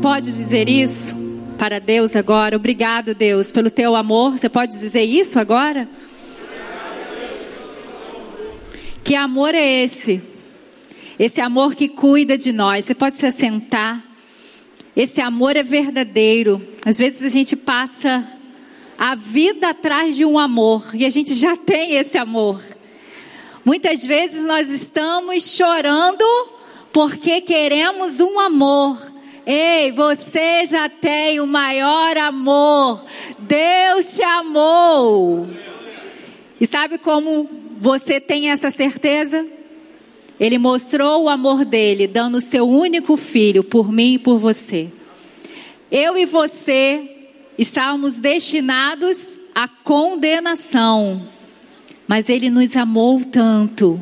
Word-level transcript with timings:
pode 0.00 0.26
dizer 0.26 0.68
isso 0.68 1.16
para 1.58 1.80
Deus 1.80 2.14
agora? 2.14 2.56
Obrigado, 2.56 3.14
Deus, 3.14 3.50
pelo 3.50 3.70
teu 3.70 3.96
amor. 3.96 4.38
Você 4.38 4.48
pode 4.48 4.78
dizer 4.78 5.02
isso 5.02 5.40
agora? 5.40 5.88
Que 9.02 9.16
amor 9.16 9.54
é 9.54 9.82
esse? 9.82 10.22
Esse 11.18 11.40
amor 11.40 11.74
que 11.74 11.88
cuida 11.88 12.38
de 12.38 12.52
nós. 12.52 12.84
Você 12.84 12.94
pode 12.94 13.16
se 13.16 13.26
assentar. 13.26 14.02
Esse 14.94 15.20
amor 15.20 15.56
é 15.56 15.62
verdadeiro. 15.62 16.64
Às 16.86 16.98
vezes 16.98 17.22
a 17.22 17.28
gente 17.28 17.56
passa 17.56 18.24
a 18.96 19.16
vida 19.16 19.70
atrás 19.70 20.14
de 20.14 20.24
um 20.24 20.38
amor 20.38 20.84
e 20.94 21.04
a 21.04 21.10
gente 21.10 21.34
já 21.34 21.56
tem 21.56 21.96
esse 21.96 22.16
amor. 22.16 22.62
Muitas 23.64 24.04
vezes 24.04 24.44
nós 24.44 24.70
estamos 24.70 25.56
chorando 25.56 26.24
porque 26.92 27.40
queremos 27.40 28.20
um 28.20 28.38
amor. 28.38 29.07
Ei, 29.50 29.90
você 29.92 30.66
já 30.66 30.90
tem 30.90 31.40
o 31.40 31.46
maior 31.46 32.18
amor. 32.18 33.02
Deus 33.38 34.14
te 34.14 34.22
amou. 34.22 35.48
E 36.60 36.66
sabe 36.66 36.98
como 36.98 37.48
você 37.78 38.20
tem 38.20 38.50
essa 38.50 38.70
certeza? 38.70 39.46
Ele 40.38 40.58
mostrou 40.58 41.22
o 41.22 41.28
amor 41.30 41.64
dele, 41.64 42.06
dando 42.06 42.34
o 42.36 42.42
seu 42.42 42.68
único 42.68 43.16
filho 43.16 43.64
por 43.64 43.90
mim 43.90 44.16
e 44.16 44.18
por 44.18 44.36
você. 44.36 44.92
Eu 45.90 46.18
e 46.18 46.26
você 46.26 47.30
estávamos 47.56 48.18
destinados 48.18 49.38
à 49.54 49.66
condenação, 49.66 51.26
mas 52.06 52.28
ele 52.28 52.50
nos 52.50 52.76
amou 52.76 53.24
tanto 53.24 53.98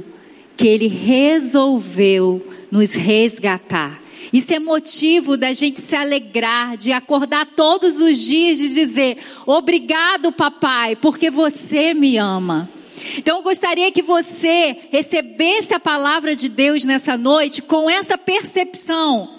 que 0.56 0.66
ele 0.66 0.88
resolveu 0.88 2.45
nos 2.68 2.95
resgatar. 2.95 4.05
Isso 4.37 4.52
é 4.52 4.59
motivo 4.59 5.34
da 5.34 5.54
gente 5.54 5.80
se 5.80 5.96
alegrar, 5.96 6.76
de 6.76 6.92
acordar 6.92 7.46
todos 7.46 8.02
os 8.02 8.18
dias 8.18 8.60
e 8.60 8.68
dizer: 8.68 9.16
Obrigado, 9.46 10.30
papai, 10.30 10.95
porque 10.95 11.30
você 11.30 11.95
me 11.95 12.18
ama. 12.18 12.68
Então 13.16 13.38
eu 13.38 13.43
gostaria 13.43 13.90
que 13.90 14.02
você 14.02 14.76
recebesse 14.93 15.73
a 15.73 15.80
palavra 15.80 16.37
de 16.37 16.51
Deus 16.51 16.84
nessa 16.84 17.16
noite 17.16 17.62
com 17.62 17.88
essa 17.88 18.18
percepção. 18.18 19.30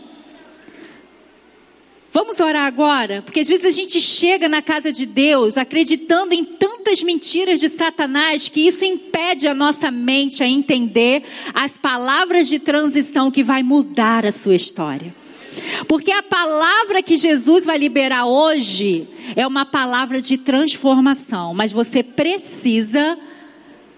Vamos 2.20 2.40
orar 2.40 2.66
agora? 2.66 3.22
Porque 3.22 3.42
às 3.42 3.48
vezes 3.48 3.64
a 3.64 3.70
gente 3.70 4.02
chega 4.02 4.50
na 4.50 4.60
casa 4.60 4.92
de 4.92 5.06
Deus 5.06 5.56
acreditando 5.56 6.34
em 6.34 6.44
tantas 6.44 7.04
mentiras 7.04 7.60
de 7.60 7.70
Satanás 7.70 8.50
que 8.50 8.62
isso 8.62 8.84
impede 8.84 9.48
a 9.48 9.54
nossa 9.54 9.92
mente 9.92 10.42
a 10.42 10.48
entender 10.48 11.22
as 11.54 11.78
palavras 11.78 12.48
de 12.48 12.58
transição 12.58 13.30
que 13.30 13.44
vai 13.44 13.62
mudar 13.62 14.26
a 14.26 14.32
sua 14.32 14.56
história. 14.56 15.14
Porque 15.88 16.12
a 16.12 16.24
palavra 16.24 17.04
que 17.04 17.18
Jesus 17.18 17.66
vai 17.66 17.78
liberar 17.78 18.26
hoje 18.26 19.08
é 19.36 19.46
uma 19.46 19.64
palavra 19.64 20.20
de 20.20 20.40
transformação, 20.40 21.54
mas 21.54 21.72
você 21.72 22.02
precisa 22.02 23.16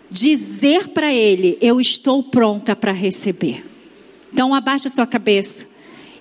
dizer 0.10 0.90
para 0.90 1.14
ele: 1.14 1.58
Eu 1.62 1.80
estou 1.80 2.22
pronta 2.22 2.76
para 2.76 2.92
receber. 2.92 3.64
Então, 4.34 4.54
abaixa 4.54 4.90
sua 4.90 5.08
cabeça. 5.08 5.69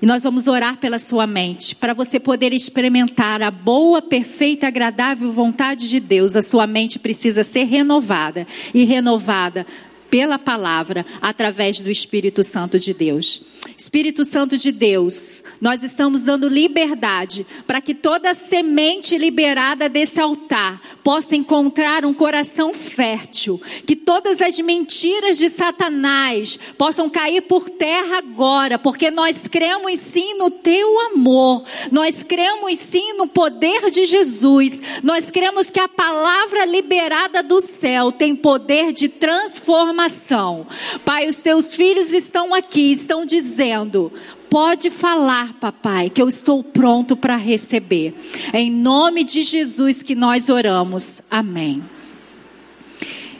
E 0.00 0.06
nós 0.06 0.22
vamos 0.22 0.46
orar 0.46 0.76
pela 0.76 0.98
sua 0.98 1.26
mente, 1.26 1.74
para 1.74 1.92
você 1.92 2.20
poder 2.20 2.52
experimentar 2.52 3.42
a 3.42 3.50
boa, 3.50 4.00
perfeita, 4.00 4.68
agradável 4.68 5.32
vontade 5.32 5.88
de 5.88 5.98
Deus. 5.98 6.36
A 6.36 6.42
sua 6.42 6.66
mente 6.66 6.98
precisa 6.98 7.42
ser 7.42 7.64
renovada 7.64 8.46
e 8.72 8.84
renovada 8.84 9.66
pela 10.10 10.38
palavra, 10.38 11.04
através 11.20 11.80
do 11.80 11.90
Espírito 11.90 12.42
Santo 12.42 12.78
de 12.78 12.94
Deus. 12.94 13.42
Espírito 13.76 14.24
Santo 14.24 14.56
de 14.56 14.72
Deus, 14.72 15.44
nós 15.60 15.82
estamos 15.82 16.24
dando 16.24 16.48
liberdade 16.48 17.46
para 17.66 17.80
que 17.80 17.94
toda 17.94 18.34
semente 18.34 19.18
liberada 19.18 19.88
desse 19.88 20.20
altar 20.20 20.80
possa 21.04 21.36
encontrar 21.36 22.04
um 22.04 22.14
coração 22.14 22.72
fértil, 22.72 23.60
que 23.86 23.94
todas 23.94 24.40
as 24.40 24.58
mentiras 24.58 25.38
de 25.38 25.48
Satanás 25.48 26.58
possam 26.76 27.08
cair 27.08 27.42
por 27.42 27.68
terra 27.68 28.18
agora, 28.18 28.78
porque 28.78 29.10
nós 29.10 29.46
cremos 29.46 29.98
sim 29.98 30.34
no 30.38 30.50
teu 30.50 31.00
amor, 31.12 31.62
nós 31.92 32.22
cremos 32.22 32.78
sim 32.78 33.12
no 33.14 33.26
poder 33.26 33.90
de 33.90 34.06
Jesus, 34.06 34.80
nós 35.02 35.30
cremos 35.30 35.70
que 35.70 35.80
a 35.80 35.88
palavra 35.88 36.64
liberada 36.64 37.42
do 37.42 37.60
céu 37.60 38.10
tem 38.10 38.34
poder 38.34 38.92
de 38.92 39.08
transformação 39.08 39.97
transformação. 39.98 40.66
Pai, 41.04 41.26
os 41.26 41.40
teus 41.40 41.74
filhos 41.74 42.12
estão 42.12 42.54
aqui, 42.54 42.92
estão 42.92 43.24
dizendo: 43.24 44.12
Pode 44.48 44.90
falar, 44.90 45.54
papai, 45.54 46.08
que 46.08 46.22
eu 46.22 46.28
estou 46.28 46.62
pronto 46.62 47.16
para 47.16 47.36
receber. 47.36 48.14
Em 48.54 48.70
nome 48.70 49.24
de 49.24 49.42
Jesus 49.42 50.02
que 50.02 50.14
nós 50.14 50.48
oramos. 50.48 51.20
Amém. 51.28 51.80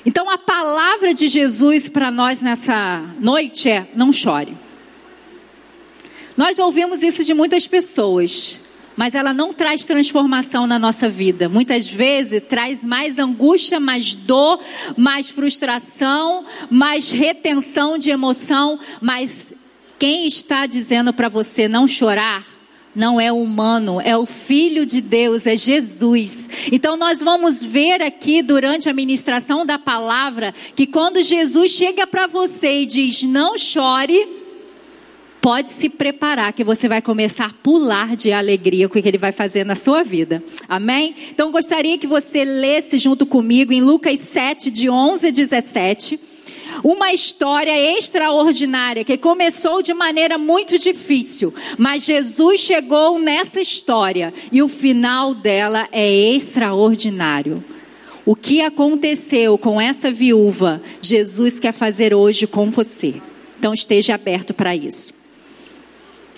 Então, 0.04 0.28
a 0.28 0.38
palavra 0.38 1.14
de 1.14 1.28
Jesus 1.28 1.88
para 1.88 2.10
nós 2.10 2.42
nessa 2.42 3.04
noite 3.20 3.70
é: 3.70 3.86
não 3.94 4.10
chore. 4.10 4.54
Nós 6.36 6.58
ouvimos 6.58 7.02
isso 7.02 7.25
de 7.25 7.34
muitas 7.34 7.66
pessoas 7.66 8.60
mas 8.98 9.14
ela 9.14 9.32
não 9.32 9.53
traz 9.53 9.84
transformação 9.84 10.66
na 10.66 10.76
nossa 10.76 11.09
vida. 11.09 11.48
Muitas 11.48 11.88
vezes 11.88 12.42
traz 12.42 12.82
mais 12.82 13.16
angústia, 13.20 13.78
mais 13.78 14.12
dor, 14.12 14.59
mais 14.97 15.31
frustração, 15.31 16.44
mais 16.69 17.12
retenção 17.12 17.97
de 17.97 18.10
emoção. 18.10 18.76
Mas 19.00 19.54
quem 20.00 20.26
está 20.26 20.66
dizendo 20.66 21.12
para 21.12 21.28
você 21.28 21.69
não 21.69 21.87
chorar? 21.87 22.44
não 22.94 23.20
é 23.20 23.31
humano, 23.31 24.00
é 24.00 24.16
o 24.16 24.26
Filho 24.26 24.84
de 24.84 25.00
Deus, 25.00 25.47
é 25.47 25.56
Jesus. 25.56 26.48
Então 26.72 26.97
nós 26.97 27.20
vamos 27.20 27.64
ver 27.64 28.03
aqui 28.03 28.42
durante 28.42 28.88
a 28.88 28.94
ministração 28.94 29.64
da 29.64 29.78
palavra 29.78 30.53
que 30.75 30.84
quando 30.84 31.22
Jesus 31.22 31.70
chega 31.70 32.08
para 32.08 32.26
você 32.26 32.81
e 32.81 32.87
diz: 32.87 33.22
Não 33.22 33.56
chore, 33.56 34.26
pode 35.41 35.71
se 35.71 35.88
preparar 35.88 36.53
que 36.53 36.65
você 36.65 36.88
vai 36.88 37.00
começar 37.00 37.47
a 37.47 37.53
pular 37.62 38.16
de 38.16 38.32
alegria 38.32 38.88
com 38.88 38.99
o 38.99 39.03
que 39.03 39.09
ele 39.09 39.19
vai 39.19 39.32
fazer 39.32 39.65
na 39.65 39.75
sua 39.75 40.03
vida. 40.03 40.43
Amém? 40.69 41.15
Então 41.31 41.50
gostaria 41.50 41.99
que 41.99 42.06
você 42.06 42.44
lesse 42.44 42.99
junto 42.99 43.25
comigo 43.25 43.72
em 43.72 43.81
Lucas 43.81 44.19
7, 44.19 44.71
de 44.71 44.91
11 44.91 45.28
a 45.28 45.31
17. 45.31 46.21
Uma 46.84 47.12
história 47.12 47.97
extraordinária 47.97 49.04
que 49.04 49.16
começou 49.16 49.82
de 49.82 49.94
maneira 49.94 50.38
muito 50.38 50.78
difícil, 50.78 51.53
mas 51.76 52.05
Jesus 52.05 52.60
chegou 52.60 53.19
nessa 53.19 53.60
história 53.60 54.32
e 54.53 54.62
o 54.62 54.69
final 54.69 55.34
dela 55.34 55.88
é 55.91 56.10
extraordinário. 56.34 57.65
O 58.25 58.37
que 58.37 58.60
aconteceu 58.60 59.56
com 59.56 59.81
essa 59.81 60.10
viúva, 60.10 60.82
Jesus 61.00 61.59
quer 61.59 61.72
fazer 61.72 62.12
hoje 62.12 62.47
com 62.47 62.70
você. 62.70 63.15
Então 63.59 63.72
esteja 63.72 64.15
aberto 64.15 64.53
para 64.53 64.76
isso. 64.76 65.17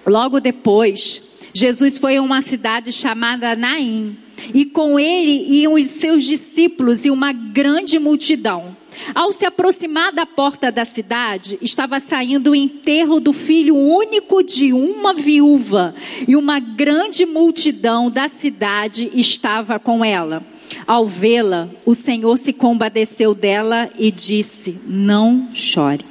Logo 0.06 0.40
depois, 0.40 1.22
Jesus 1.52 1.98
foi 1.98 2.16
a 2.16 2.22
uma 2.22 2.40
cidade 2.40 2.92
chamada 2.92 3.54
Naim, 3.56 4.16
e 4.54 4.64
com 4.64 4.98
ele 4.98 5.60
iam 5.60 5.74
os 5.74 5.86
seus 5.86 6.24
discípulos 6.24 7.04
e 7.04 7.10
uma 7.10 7.32
grande 7.32 7.98
multidão. 7.98 8.76
Ao 9.14 9.32
se 9.32 9.46
aproximar 9.46 10.12
da 10.12 10.26
porta 10.26 10.70
da 10.70 10.84
cidade, 10.84 11.58
estava 11.62 11.98
saindo 11.98 12.50
o 12.50 12.54
enterro 12.54 13.20
do 13.20 13.32
filho 13.32 13.76
único 13.76 14.42
de 14.42 14.72
uma 14.72 15.14
viúva, 15.14 15.94
e 16.26 16.36
uma 16.36 16.58
grande 16.58 17.24
multidão 17.24 18.10
da 18.10 18.28
cidade 18.28 19.10
estava 19.14 19.78
com 19.78 20.04
ela. 20.04 20.42
Ao 20.86 21.06
vê-la, 21.06 21.68
o 21.84 21.94
Senhor 21.94 22.36
se 22.36 22.52
compadeceu 22.52 23.34
dela 23.34 23.90
e 23.98 24.10
disse: 24.10 24.78
Não 24.86 25.48
chore. 25.52 26.09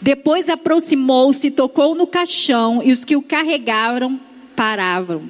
Depois 0.00 0.48
aproximou-se, 0.48 1.50
tocou 1.50 1.94
no 1.94 2.06
caixão 2.06 2.82
e 2.84 2.92
os 2.92 3.04
que 3.04 3.16
o 3.16 3.22
carregaram 3.22 4.18
paravam. 4.54 5.22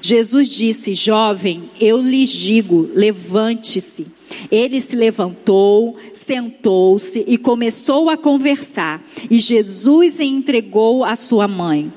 Jesus 0.00 0.48
disse: 0.48 0.94
Jovem, 0.94 1.70
eu 1.80 2.00
lhes 2.00 2.30
digo, 2.30 2.88
levante-se. 2.94 4.06
Ele 4.50 4.80
se 4.80 4.96
levantou, 4.96 5.96
sentou-se 6.12 7.24
e 7.26 7.38
começou 7.38 8.10
a 8.10 8.16
conversar. 8.16 9.02
E 9.30 9.38
Jesus 9.38 10.20
entregou 10.20 11.04
a 11.04 11.16
sua 11.16 11.48
mãe. 11.48 11.92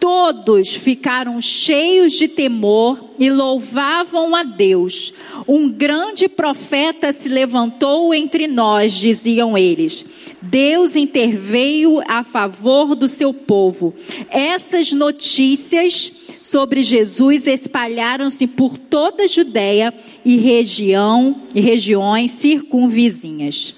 Todos 0.00 0.74
ficaram 0.74 1.40
cheios 1.40 2.12
de 2.12 2.28
temor 2.28 3.04
e 3.18 3.30
louvavam 3.30 4.34
a 4.34 4.44
Deus. 4.44 5.12
Um 5.46 5.68
grande 5.68 6.28
profeta 6.28 7.12
se 7.12 7.28
levantou 7.28 8.14
entre 8.14 8.46
nós, 8.46 8.92
diziam 8.94 9.58
eles. 9.58 10.06
Deus 10.40 10.94
interveio 10.94 12.00
a 12.06 12.22
favor 12.22 12.94
do 12.94 13.08
seu 13.08 13.34
povo. 13.34 13.92
Essas 14.30 14.92
notícias 14.92 16.12
sobre 16.38 16.82
Jesus 16.82 17.48
espalharam-se 17.48 18.46
por 18.46 18.78
toda 18.78 19.24
a 19.24 19.26
Judéia 19.26 19.92
e 20.24 20.36
região 20.36 21.42
e 21.52 21.60
regiões 21.60 22.30
circunvizinhas. 22.30 23.74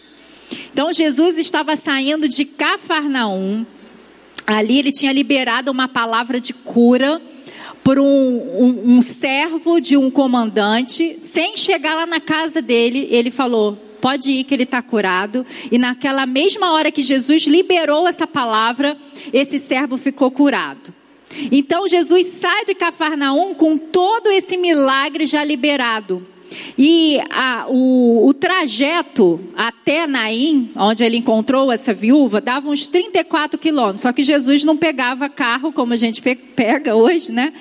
Então 0.73 0.93
Jesus 0.93 1.39
estava 1.39 1.77
saindo 1.77 2.29
de 2.29 2.45
Cafarnaum 2.45 3.65
Ali 4.47 4.79
ele 4.79 4.93
tinha 4.93 5.13
liberado 5.13 5.71
uma 5.71 5.89
palavra 5.89 6.41
de 6.41 6.53
cura 6.53 7.21
por 7.83 7.99
um, 7.99 8.05
um, 8.05 8.97
um 8.97 9.03
servo 9.03 9.81
de 9.81 9.97
um 9.97 10.11
comandante, 10.11 11.17
sem 11.19 11.57
chegar 11.57 11.95
lá 11.95 12.07
na 12.07 12.21
casa 12.21 12.61
dele, 12.61 13.09
ele 13.11 13.31
falou: 13.31 13.77
pode 14.01 14.31
ir 14.31 14.45
que 14.45 14.55
ele 14.55 14.65
está 14.65 14.83
curado. 14.83 15.47
E 15.71 15.79
naquela 15.79 16.27
mesma 16.27 16.73
hora 16.73 16.91
que 16.91 17.03
Jesus 17.03 17.45
liberou 17.47 18.09
essa 18.09 18.27
palavra, 18.27 18.97
esse 19.33 19.59
servo 19.59 19.97
ficou 19.97 20.31
curado. 20.31 20.93
Então 21.53 21.87
Jesus 21.87 22.27
sai 22.27 22.65
de 22.65 22.75
Cafarnaum 22.75 23.55
com 23.55 23.79
todo 23.79 24.31
esse 24.31 24.57
milagre 24.57 25.27
já 25.27 25.45
liberado. 25.45 26.27
E 26.77 27.21
a, 27.31 27.67
o, 27.69 28.27
o, 28.27 28.35
trajeto 28.35 29.41
até 29.57 30.07
Naim, 30.07 30.71
onde 30.75 31.05
ele 31.05 31.17
encontrou 31.17 31.71
essa 31.71 31.93
viúva, 31.93 32.41
dava 32.41 32.69
uns 32.69 32.87
34 32.87 33.59
quilômetros. 33.59 34.03
Só 34.03 34.13
que 34.13 34.23
Jesus 34.23 34.65
não 34.65 34.77
pegava 34.77 35.29
carro 35.29 35.73
como 35.73 35.93
a 35.93 35.97
gente 35.97 36.21
pega 36.21 36.95
hoje, 36.95 37.33
né? 37.33 37.53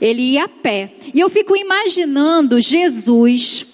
Ele 0.00 0.22
ia 0.22 0.44
a 0.44 0.48
pé. 0.48 0.92
E 1.12 1.20
eu 1.20 1.30
fico 1.30 1.56
imaginando 1.56 2.60
Jesus 2.60 3.66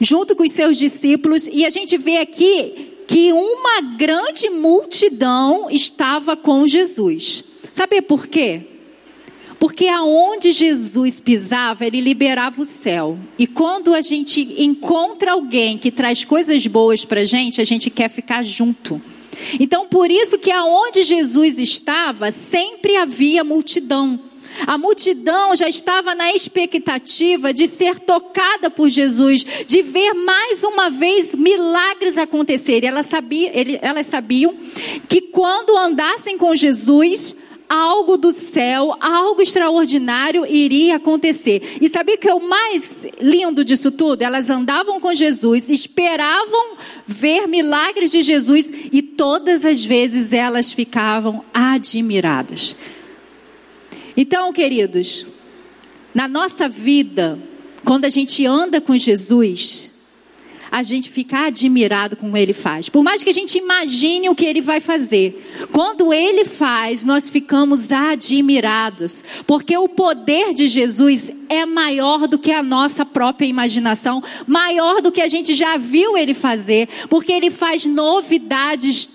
junto 0.00 0.36
com 0.36 0.42
os 0.42 0.52
seus 0.52 0.76
discípulos, 0.76 1.48
e 1.50 1.64
a 1.64 1.70
gente 1.70 1.96
vê 1.96 2.18
aqui 2.18 2.94
que 3.06 3.32
uma 3.32 3.80
grande 3.96 4.50
multidão 4.50 5.68
estava 5.70 6.36
com 6.36 6.66
Jesus. 6.66 7.44
Sabe 7.72 8.02
por 8.02 8.26
quê? 8.26 8.73
Porque 9.64 9.88
aonde 9.88 10.52
Jesus 10.52 11.18
pisava, 11.18 11.86
ele 11.86 11.98
liberava 11.98 12.60
o 12.60 12.66
céu. 12.66 13.18
E 13.38 13.46
quando 13.46 13.94
a 13.94 14.02
gente 14.02 14.62
encontra 14.62 15.32
alguém 15.32 15.78
que 15.78 15.90
traz 15.90 16.22
coisas 16.22 16.66
boas 16.66 17.06
para 17.06 17.22
a 17.22 17.24
gente, 17.24 17.62
a 17.62 17.64
gente 17.64 17.88
quer 17.88 18.10
ficar 18.10 18.44
junto. 18.44 19.00
Então, 19.58 19.86
por 19.88 20.10
isso 20.10 20.38
que 20.38 20.50
aonde 20.50 21.02
Jesus 21.02 21.58
estava, 21.58 22.30
sempre 22.30 22.94
havia 22.96 23.42
multidão. 23.42 24.20
A 24.66 24.76
multidão 24.76 25.56
já 25.56 25.66
estava 25.66 26.14
na 26.14 26.30
expectativa 26.34 27.50
de 27.50 27.66
ser 27.66 27.98
tocada 28.00 28.68
por 28.68 28.90
Jesus, 28.90 29.46
de 29.66 29.80
ver 29.80 30.12
mais 30.12 30.62
uma 30.62 30.90
vez 30.90 31.34
milagres 31.34 32.18
acontecerem. 32.18 32.90
Elas, 32.90 33.06
sabia, 33.06 33.50
elas 33.80 34.04
sabiam 34.04 34.54
que 35.08 35.22
quando 35.22 35.74
andassem 35.74 36.36
com 36.36 36.54
Jesus, 36.54 37.34
algo 37.68 38.16
do 38.16 38.32
céu, 38.32 38.96
algo 39.00 39.40
extraordinário 39.40 40.46
iria 40.46 40.96
acontecer. 40.96 41.78
E 41.80 41.88
sabia 41.88 42.16
que 42.16 42.28
é 42.28 42.34
o 42.34 42.40
mais 42.40 43.06
lindo 43.20 43.64
disso 43.64 43.90
tudo? 43.90 44.22
Elas 44.22 44.50
andavam 44.50 45.00
com 45.00 45.14
Jesus, 45.14 45.68
esperavam 45.68 46.76
ver 47.06 47.46
milagres 47.46 48.10
de 48.10 48.22
Jesus 48.22 48.72
e 48.92 49.02
todas 49.02 49.64
as 49.64 49.84
vezes 49.84 50.32
elas 50.32 50.72
ficavam 50.72 51.44
admiradas. 51.52 52.76
Então, 54.16 54.52
queridos, 54.52 55.26
na 56.14 56.28
nossa 56.28 56.68
vida, 56.68 57.38
quando 57.84 58.04
a 58.04 58.10
gente 58.10 58.46
anda 58.46 58.80
com 58.80 58.96
Jesus, 58.96 59.90
a 60.74 60.82
gente 60.82 61.08
fica 61.08 61.46
admirado 61.46 62.16
com 62.16 62.28
o 62.28 62.32
que 62.32 62.38
ele 62.40 62.52
faz. 62.52 62.88
Por 62.88 63.04
mais 63.04 63.22
que 63.22 63.30
a 63.30 63.32
gente 63.32 63.56
imagine 63.56 64.28
o 64.28 64.34
que 64.34 64.44
ele 64.44 64.60
vai 64.60 64.80
fazer, 64.80 65.40
quando 65.70 66.12
ele 66.12 66.44
faz, 66.44 67.04
nós 67.04 67.30
ficamos 67.30 67.92
admirados, 67.92 69.24
porque 69.46 69.78
o 69.78 69.88
poder 69.88 70.52
de 70.52 70.66
Jesus 70.66 71.30
é 71.48 71.64
maior 71.64 72.26
do 72.26 72.40
que 72.40 72.50
a 72.50 72.60
nossa 72.60 73.06
própria 73.06 73.46
imaginação, 73.46 74.20
maior 74.48 75.00
do 75.00 75.12
que 75.12 75.20
a 75.20 75.28
gente 75.28 75.54
já 75.54 75.76
viu 75.76 76.18
ele 76.18 76.34
fazer, 76.34 76.88
porque 77.08 77.32
ele 77.32 77.52
faz 77.52 77.86
novidades 77.86 79.08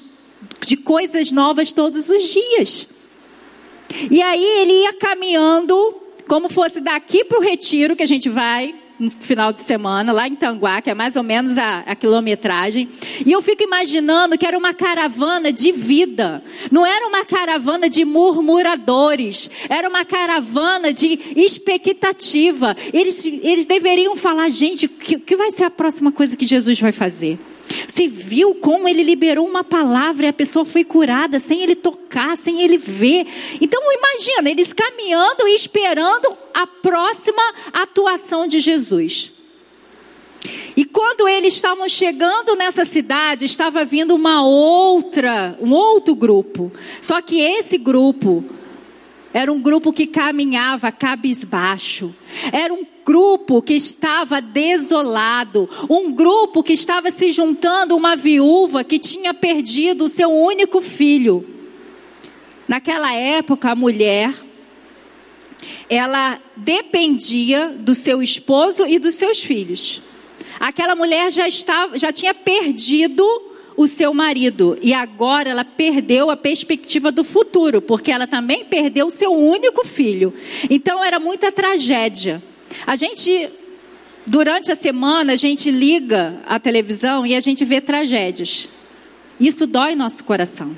de 0.66 0.78
coisas 0.78 1.30
novas 1.30 1.74
todos 1.74 2.10
os 2.10 2.24
dias. 2.24 2.88
E 4.10 4.22
aí 4.22 4.62
ele 4.62 4.84
ia 4.84 4.94
caminhando, 4.94 5.76
como 6.26 6.48
fosse 6.48 6.80
daqui 6.80 7.26
para 7.26 7.38
o 7.38 7.42
retiro 7.42 7.98
que 7.98 8.04
a 8.04 8.08
gente 8.08 8.30
vai 8.30 8.74
no 9.00 9.10
final 9.10 9.54
de 9.54 9.62
semana, 9.62 10.12
lá 10.12 10.28
em 10.28 10.36
Tanguá, 10.36 10.82
que 10.82 10.90
é 10.90 10.94
mais 10.94 11.16
ou 11.16 11.24
menos 11.24 11.58
a, 11.58 11.80
a, 11.80 11.96
quilometragem. 11.96 12.90
E 13.26 13.32
eu 13.32 13.42
fico 13.42 13.64
imaginando 13.64 14.38
que 14.38 14.46
era 14.46 14.58
uma 14.58 14.74
caravana 14.74 15.54
de 15.54 15.72
vida. 15.72 16.44
Não 16.70 16.86
era 16.86 17.08
uma 17.08 17.24
caravana 17.24 17.90
de 17.90 18.04
murmuradores. 18.04 19.50
Era 19.70 19.88
uma 19.88 20.04
caravana 20.04 20.92
de 20.92 21.18
expectativa. 21.36 22.76
Eles, 22.94 23.26
eles 23.26 23.66
deveriam 23.66 24.16
falar, 24.16 24.50
gente, 24.50 24.86
o 24.86 24.90
que, 24.90 25.18
que 25.18 25.36
vai 25.36 25.52
ser 25.52 25.64
a 25.64 25.70
próxima 25.70 26.12
coisa 26.12 26.36
que 26.36 26.46
Jesus 26.46 26.80
vai 26.80 26.92
fazer? 26.92 27.40
Você 27.88 28.08
viu 28.08 28.56
como 28.56 28.88
ele 28.88 29.04
liberou 29.04 29.48
uma 29.48 29.64
palavra 29.64 30.26
e 30.26 30.30
a 30.30 30.34
pessoa 30.34 30.66
foi 30.66 30.84
curada 30.84 31.40
sem 31.40 31.62
ele 31.62 31.76
tocar, 31.76 32.36
sem 32.36 32.62
ele 32.62 32.78
ver. 32.78 33.28
Então 33.62 33.82
imagina, 33.92 34.50
eles 34.50 34.74
caminhando 34.74 35.48
e 35.48 35.54
esperando 35.54 36.28
a 36.54 36.66
próxima 36.66 37.42
atuação 37.74 38.48
de 38.48 38.60
Jesus. 38.60 39.32
E 40.76 40.86
quando 40.86 41.28
eles 41.28 41.56
estavam 41.56 41.88
chegando 41.90 42.56
nessa 42.56 42.86
cidade, 42.86 43.46
estava 43.46 43.84
vindo 43.84 44.16
uma 44.16 44.44
outra, 44.44 45.58
um 45.62 45.74
outro 45.74 46.16
grupo. 46.16 46.72
Só 47.02 47.22
que 47.22 47.42
esse 47.42 47.78
grupo 47.78 48.46
era 49.34 49.52
um 49.52 49.62
grupo 49.62 49.94
que 49.94 50.08
caminhava 50.08 50.92
cabisbaixo. 50.92 52.16
Era 52.52 52.74
um 52.74 52.84
grupo 53.10 53.60
que 53.60 53.74
estava 53.74 54.40
desolado. 54.40 55.68
Um 55.90 56.12
grupo 56.12 56.62
que 56.62 56.74
estava 56.74 57.10
se 57.10 57.32
juntando 57.32 57.98
uma 57.98 58.16
viúva 58.16 58.84
que 58.84 59.00
tinha 59.00 59.34
perdido 59.34 60.06
o 60.06 60.10
seu 60.10 60.30
único 60.30 60.80
filho. 60.80 61.44
Naquela 62.68 63.12
época, 63.12 63.72
a 63.72 63.76
mulher 63.76 64.32
ela 65.90 66.40
dependia 66.56 67.70
do 67.80 67.96
seu 67.96 68.22
esposo 68.22 68.86
e 68.86 69.00
dos 69.00 69.16
seus 69.16 69.42
filhos. 69.42 70.04
Aquela 70.60 70.96
mulher 70.96 71.32
já 71.32 71.48
estava, 71.48 71.98
já 71.98 72.12
tinha 72.14 72.36
perdido 72.36 73.26
o 73.76 73.88
seu 73.88 74.14
marido. 74.14 74.78
E 74.84 74.94
agora 74.94 75.50
ela 75.50 75.66
perdeu 75.66 76.30
a 76.30 76.38
perspectiva 76.38 77.12
do 77.12 77.24
futuro, 77.24 77.82
porque 77.82 78.12
ela 78.12 78.28
também 78.28 78.66
perdeu 78.66 79.08
o 79.08 79.12
seu 79.12 79.34
único 79.34 79.84
filho. 79.84 80.32
Então 80.70 81.04
era 81.04 81.20
muita 81.20 81.52
tragédia. 81.52 82.40
A 82.86 82.96
gente, 82.96 83.50
durante 84.26 84.72
a 84.72 84.76
semana, 84.76 85.34
a 85.34 85.36
gente 85.36 85.70
liga 85.72 86.42
a 86.46 86.60
televisão 86.60 87.26
e 87.26 87.36
a 87.36 87.40
gente 87.40 87.64
vê 87.66 87.82
tragédias. 87.82 88.70
Isso 89.40 89.66
dói 89.66 89.96
nosso 89.96 90.24
coração. 90.24 90.76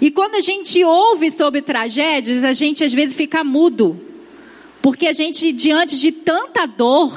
E 0.00 0.10
quando 0.10 0.34
a 0.34 0.40
gente 0.40 0.84
ouve 0.84 1.30
sobre 1.30 1.62
tragédias, 1.62 2.44
a 2.44 2.52
gente 2.52 2.84
às 2.84 2.92
vezes 2.92 3.14
fica 3.14 3.42
mudo. 3.42 3.98
Porque 4.82 5.06
a 5.06 5.12
gente, 5.12 5.52
diante 5.52 5.98
de 5.98 6.12
tanta 6.12 6.66
dor, 6.66 7.12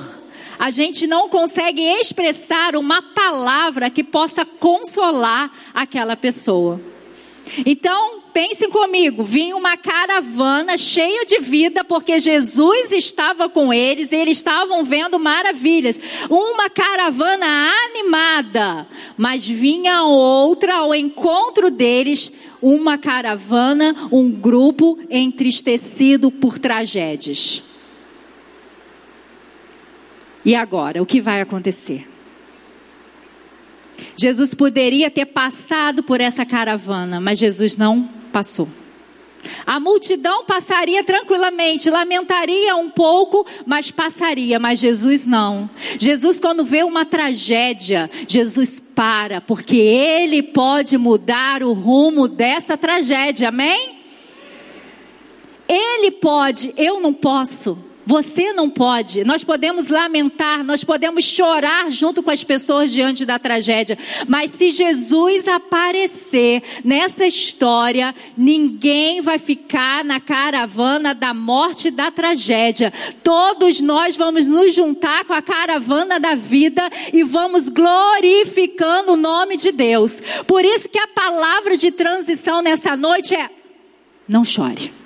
a 0.58 0.70
gente 0.70 1.08
não 1.08 1.28
consegue 1.28 1.82
expressar 1.82 2.76
uma 2.76 3.02
palavra 3.02 3.90
que 3.90 4.04
possa 4.04 4.46
consolar 4.46 5.52
aquela 5.74 6.16
pessoa. 6.16 6.80
Então, 7.66 8.23
pensem 8.34 8.70
comigo, 8.70 9.24
vinha 9.24 9.56
uma 9.56 9.78
caravana 9.78 10.78
cheia 10.78 11.26
de 11.26 11.40
vida, 11.40 11.84
porque 11.84 12.18
Jesus 12.20 12.92
estava 12.92 13.48
com 13.48 13.72
eles, 13.72 14.12
e 14.12 14.16
eles 14.16 14.38
estavam 14.38 14.84
vendo 14.84 15.20
maravilhas. 15.20 16.00
Uma 16.30 16.70
caravana 16.70 17.46
animada, 17.86 18.88
mas 19.16 19.48
vinha 19.48 20.04
outra 20.04 20.78
ao 20.78 20.96
encontro 20.96 21.70
deles, 21.70 22.34
uma 22.62 22.98
caravana, 22.98 24.10
um 24.12 24.32
grupo 24.32 24.98
entristecido 25.10 26.32
por 26.32 26.58
tragédias. 26.58 27.62
E 30.44 30.56
agora, 30.56 31.02
o 31.02 31.06
que 31.06 31.22
vai 31.22 31.40
acontecer? 31.40 32.08
Jesus 34.16 34.54
poderia 34.54 35.10
ter 35.10 35.26
passado 35.26 36.04
por 36.04 36.20
essa 36.20 36.46
caravana, 36.46 37.20
mas 37.20 37.40
Jesus 37.40 37.78
não 37.78 38.10
passou. 38.34 38.68
A 39.66 39.80
multidão 39.80 40.46
passaria 40.46 41.04
tranquilamente, 41.04 41.90
lamentaria 41.90 42.76
um 42.76 42.90
pouco, 42.90 43.46
mas 43.66 43.92
passaria, 43.92 44.58
mas 44.58 44.80
Jesus 44.80 45.28
não. 45.28 45.70
Jesus, 46.00 46.40
quando 46.40 46.66
vê 46.66 46.84
uma 46.84 47.06
tragédia, 47.06 48.10
Jesus 48.28 48.80
para, 48.80 49.40
porque 49.42 49.78
Ele 49.78 50.42
pode 50.42 50.98
mudar 50.98 51.62
o 51.62 51.74
rumo 51.74 52.28
dessa 52.28 52.76
tragédia, 52.78 53.50
amém? 53.50 53.98
Ele 55.68 56.12
pode, 56.12 56.74
eu 56.78 57.00
não 57.00 57.14
posso. 57.14 57.93
Você 58.06 58.52
não 58.54 58.70
pode. 58.70 59.24
Nós 59.24 59.44
podemos 59.44 59.90
lamentar, 59.90 60.64
nós 60.64 60.84
podemos 60.84 61.24
chorar 61.24 61.90
junto 61.90 62.22
com 62.22 62.30
as 62.30 62.44
pessoas 62.44 62.92
diante 62.92 63.26
da 63.26 63.40
tragédia. 63.40 63.98
Mas 64.28 64.52
se 64.52 64.72
Jesus 64.72 65.48
aparecer 65.48 66.62
nessa 66.84 67.26
história, 67.26 68.14
ninguém 68.38 69.22
vai 69.22 69.38
ficar 69.38 70.04
na 70.04 70.20
caravana 70.20 71.16
da 71.16 71.34
morte 71.34 71.88
e 71.88 71.92
da 71.92 72.12
tragédia. 72.12 72.92
Todos 73.24 73.80
nós 73.82 74.16
vamos 74.16 74.48
nos 74.48 74.74
juntar 74.74 75.24
com 75.26 75.34
a 75.34 75.42
caravana 75.42 76.20
da 76.20 76.36
vida 76.36 76.90
e 77.14 77.24
vamos 77.24 77.70
glorificando 77.70 79.14
o 79.14 79.18
nome 79.18 79.56
de 79.56 79.72
Deus. 79.72 80.22
Por 80.46 80.66
isso 80.66 80.90
que 80.90 81.00
a 81.00 81.08
palavra 81.08 81.78
de 81.78 81.92
transição 81.92 82.62
nessa 82.62 82.98
noite 82.98 83.34
é: 83.34 83.50
não 84.28 84.44
chore. 84.44 85.03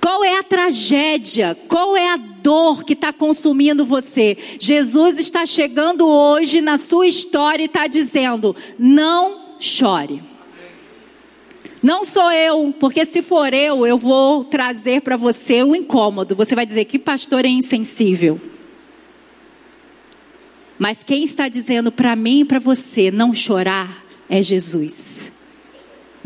Qual 0.00 0.24
é 0.24 0.38
a 0.38 0.42
tragédia? 0.42 1.56
Qual 1.68 1.96
é 1.96 2.10
a 2.10 2.16
dor 2.16 2.84
que 2.84 2.92
está 2.92 3.12
consumindo 3.12 3.84
você? 3.84 4.36
Jesus 4.58 5.18
está 5.18 5.44
chegando 5.44 6.06
hoje 6.06 6.60
na 6.60 6.76
sua 6.78 7.06
história 7.06 7.62
e 7.62 7.66
está 7.66 7.86
dizendo: 7.86 8.54
não 8.78 9.56
chore. 9.58 10.22
Não 11.82 12.04
sou 12.04 12.32
eu, 12.32 12.74
porque 12.80 13.04
se 13.04 13.22
for 13.22 13.52
eu, 13.54 13.86
eu 13.86 13.96
vou 13.96 14.44
trazer 14.44 15.02
para 15.02 15.16
você 15.16 15.62
um 15.62 15.74
incômodo. 15.74 16.34
Você 16.34 16.54
vai 16.54 16.66
dizer 16.66 16.84
que 16.86 16.98
pastor 16.98 17.44
é 17.44 17.48
insensível. 17.48 18.40
Mas 20.78 21.04
quem 21.04 21.22
está 21.22 21.48
dizendo 21.48 21.92
para 21.92 22.16
mim 22.16 22.40
e 22.40 22.44
para 22.44 22.58
você 22.58 23.10
não 23.10 23.32
chorar 23.32 24.04
é 24.28 24.42
Jesus. 24.42 25.35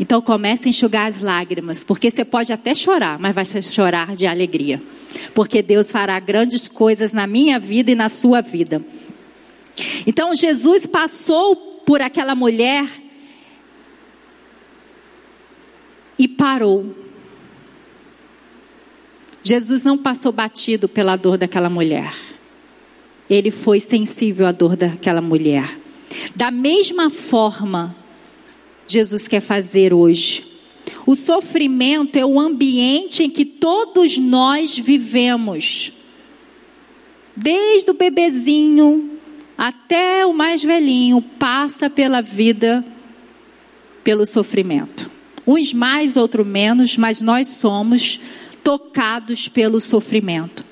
Então 0.01 0.19
comece 0.19 0.67
a 0.67 0.69
enxugar 0.69 1.05
as 1.05 1.21
lágrimas, 1.21 1.83
porque 1.83 2.09
você 2.09 2.25
pode 2.25 2.51
até 2.51 2.73
chorar, 2.73 3.19
mas 3.19 3.35
vai 3.35 3.45
chorar 3.45 4.15
de 4.15 4.25
alegria. 4.25 4.81
Porque 5.35 5.61
Deus 5.61 5.91
fará 5.91 6.19
grandes 6.19 6.67
coisas 6.67 7.13
na 7.13 7.27
minha 7.27 7.59
vida 7.59 7.91
e 7.91 7.95
na 7.95 8.09
sua 8.09 8.41
vida. 8.41 8.83
Então 10.07 10.35
Jesus 10.35 10.87
passou 10.87 11.55
por 11.55 12.01
aquela 12.01 12.33
mulher 12.33 12.89
e 16.17 16.27
parou. 16.27 16.95
Jesus 19.43 19.83
não 19.83 19.99
passou 19.99 20.31
batido 20.31 20.89
pela 20.89 21.15
dor 21.15 21.37
daquela 21.37 21.69
mulher. 21.69 22.11
Ele 23.29 23.51
foi 23.51 23.79
sensível 23.79 24.47
à 24.47 24.51
dor 24.51 24.75
daquela 24.75 25.21
mulher. 25.21 25.77
Da 26.35 26.49
mesma 26.49 27.11
forma, 27.11 28.00
Jesus 28.91 29.27
quer 29.27 29.41
fazer 29.41 29.93
hoje. 29.93 30.45
O 31.05 31.15
sofrimento 31.15 32.17
é 32.17 32.25
o 32.25 32.39
ambiente 32.39 33.23
em 33.23 33.29
que 33.29 33.45
todos 33.45 34.17
nós 34.17 34.77
vivemos. 34.77 35.91
Desde 37.35 37.91
o 37.91 37.93
bebezinho 37.93 39.19
até 39.57 40.25
o 40.25 40.33
mais 40.33 40.63
velhinho 40.63 41.21
passa 41.21 41.89
pela 41.89 42.21
vida 42.21 42.85
pelo 44.03 44.25
sofrimento. 44.25 45.09
Uns 45.45 45.73
mais, 45.73 46.17
outros 46.17 46.45
menos, 46.45 46.97
mas 46.97 47.21
nós 47.21 47.47
somos 47.47 48.19
tocados 48.63 49.47
pelo 49.47 49.79
sofrimento. 49.79 50.63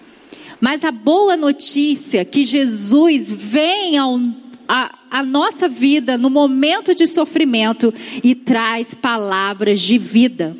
Mas 0.59 0.83
a 0.83 0.91
boa 0.91 1.37
notícia 1.37 2.21
é 2.21 2.25
que 2.25 2.43
Jesus 2.43 3.29
vem 3.29 3.97
ao, 3.97 4.19
a, 4.67 4.98
a 5.09 5.23
nossa 5.23 5.67
vida 5.67 6.17
no 6.17 6.29
momento 6.29 6.93
de 6.93 7.07
sofrimento 7.07 7.93
e 8.23 8.35
traz 8.35 8.93
palavras 8.93 9.79
de 9.79 9.97
vida. 9.97 10.55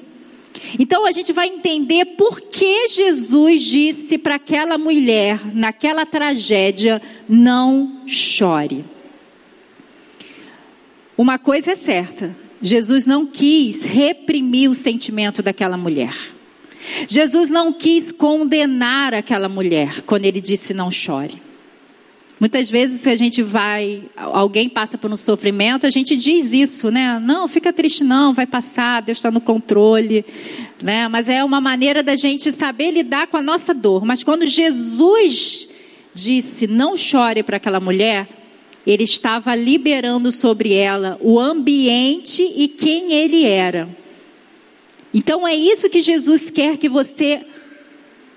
Então 0.77 1.05
a 1.05 1.11
gente 1.11 1.31
vai 1.31 1.47
entender 1.47 2.05
por 2.17 2.41
que 2.41 2.87
Jesus 2.87 3.61
disse 3.61 4.17
para 4.17 4.35
aquela 4.35 4.77
mulher, 4.77 5.39
naquela 5.53 6.05
tragédia, 6.05 7.01
não 7.27 8.01
chore. 8.05 8.83
Uma 11.17 11.37
coisa 11.37 11.71
é 11.71 11.75
certa, 11.75 12.35
Jesus 12.61 13.05
não 13.05 13.25
quis 13.25 13.83
reprimir 13.83 14.69
o 14.69 14.75
sentimento 14.75 15.41
daquela 15.41 15.77
mulher. 15.77 16.15
Jesus 17.07 17.49
não 17.49 17.71
quis 17.71 18.11
condenar 18.11 19.13
aquela 19.13 19.49
mulher 19.49 20.01
quando 20.03 20.25
ele 20.25 20.41
disse 20.41 20.73
não 20.73 20.89
chore. 20.89 21.48
Muitas 22.39 22.69
vezes 22.69 23.05
a 23.05 23.15
gente 23.17 23.41
vai, 23.41 24.01
alguém 24.15 24.69
passa 24.69 24.97
por 24.97 25.11
um 25.11 25.17
sofrimento, 25.17 25.85
a 25.85 25.89
gente 25.89 26.15
diz 26.15 26.53
isso, 26.53 26.89
né? 26.89 27.19
Não, 27.19 27.49
fica 27.49 27.73
triste 27.73 28.01
não, 28.01 28.33
vai 28.33 28.47
passar, 28.47 29.01
Deus 29.01 29.17
está 29.17 29.29
no 29.29 29.41
controle, 29.41 30.25
né? 30.81 31.09
Mas 31.09 31.27
é 31.27 31.43
uma 31.43 31.59
maneira 31.59 32.01
da 32.01 32.15
gente 32.15 32.49
saber 32.53 32.91
lidar 32.91 33.27
com 33.27 33.35
a 33.35 33.41
nossa 33.41 33.73
dor. 33.73 34.05
Mas 34.05 34.23
quando 34.23 34.47
Jesus 34.47 35.67
disse 36.13 36.65
não 36.65 36.95
chore 36.95 37.43
para 37.43 37.57
aquela 37.57 37.79
mulher, 37.81 38.29
ele 38.87 39.03
estava 39.03 39.53
liberando 39.53 40.31
sobre 40.31 40.73
ela 40.73 41.17
o 41.19 41.37
ambiente 41.37 42.41
e 42.55 42.69
quem 42.69 43.11
ele 43.11 43.45
era. 43.45 43.89
Então 45.13 45.45
é 45.45 45.53
isso 45.53 45.89
que 45.89 45.99
Jesus 45.99 46.49
quer 46.49 46.77
que 46.77 46.87
você 46.87 47.41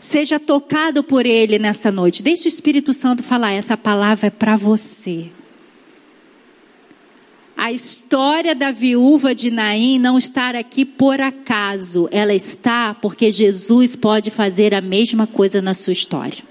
seja 0.03 0.41
tocado 0.41 1.05
por 1.05 1.25
ele 1.25 1.61
nessa 1.61 1.93
noite. 1.93 2.25
Deixe 2.25 2.47
o 2.47 2.51
Espírito 2.51 2.93
Santo 2.93 3.23
falar, 3.23 3.53
essa 3.53 3.77
palavra 3.77 4.27
é 4.27 4.31
para 4.31 4.57
você. 4.57 5.31
A 7.57 7.71
história 7.71 8.53
da 8.53 8.73
viúva 8.73 9.33
de 9.33 9.49
Naim 9.49 10.01
não 10.01 10.19
está 10.19 10.51
aqui 10.51 10.85
por 10.85 11.21
acaso, 11.21 12.09
ela 12.11 12.35
está 12.35 12.93
porque 12.95 13.31
Jesus 13.31 13.95
pode 13.95 14.33
fazer 14.33 14.75
a 14.75 14.81
mesma 14.81 15.25
coisa 15.25 15.63
na 15.63 15.73
sua 15.73 15.93
história. 15.93 16.43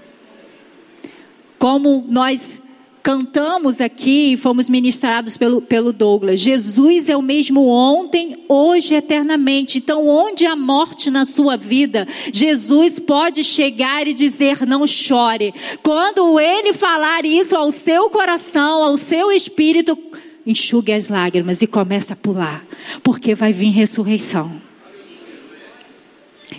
Como 1.58 2.06
nós 2.08 2.62
cantamos 3.02 3.80
aqui 3.80 4.36
fomos 4.36 4.70
ministrados 4.70 5.36
pelo, 5.36 5.60
pelo 5.60 5.92
Douglas. 5.92 6.40
Jesus 6.40 7.08
é 7.08 7.16
o 7.16 7.22
mesmo 7.22 7.66
ontem, 7.66 8.44
hoje, 8.48 8.94
eternamente. 8.94 9.78
Então, 9.78 10.06
onde 10.06 10.46
a 10.46 10.54
morte 10.54 11.10
na 11.10 11.24
sua 11.24 11.56
vida, 11.56 12.06
Jesus 12.32 12.98
pode 12.98 13.42
chegar 13.42 14.06
e 14.06 14.14
dizer: 14.14 14.64
não 14.66 14.86
chore. 14.86 15.52
Quando 15.82 16.38
ele 16.38 16.72
falar 16.72 17.24
isso 17.24 17.56
ao 17.56 17.70
seu 17.72 18.08
coração, 18.08 18.84
ao 18.84 18.96
seu 18.96 19.32
espírito, 19.32 19.98
enxugue 20.46 20.92
as 20.92 21.08
lágrimas 21.08 21.62
e 21.62 21.66
comece 21.66 22.12
a 22.12 22.16
pular, 22.16 22.64
porque 23.02 23.34
vai 23.34 23.52
vir 23.52 23.70
ressurreição. 23.70 24.52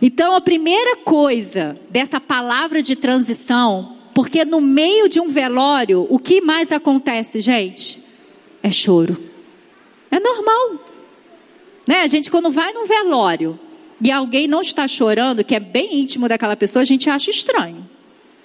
Então, 0.01 0.35
a 0.35 0.41
primeira 0.41 0.97
coisa 0.97 1.77
dessa 1.89 2.19
palavra 2.19 2.81
de 2.81 2.95
transição 2.95 4.02
porque 4.13 4.45
no 4.45 4.61
meio 4.61 5.09
de 5.09 5.19
um 5.19 5.29
velório, 5.29 6.05
o 6.09 6.19
que 6.19 6.41
mais 6.41 6.71
acontece, 6.71 7.41
gente? 7.41 8.01
É 8.61 8.71
choro. 8.71 9.17
É 10.11 10.19
normal. 10.19 10.79
Né? 11.87 12.01
A 12.01 12.07
gente, 12.07 12.29
quando 12.29 12.51
vai 12.51 12.71
num 12.73 12.85
velório 12.85 13.59
e 13.99 14.11
alguém 14.11 14.47
não 14.47 14.61
está 14.61 14.87
chorando, 14.87 15.43
que 15.43 15.55
é 15.55 15.59
bem 15.59 15.99
íntimo 16.01 16.27
daquela 16.27 16.55
pessoa, 16.55 16.81
a 16.81 16.85
gente 16.85 17.09
acha 17.09 17.31
estranho. 17.31 17.89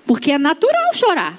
Porque 0.06 0.32
é 0.32 0.38
natural 0.38 0.94
chorar. 0.94 1.38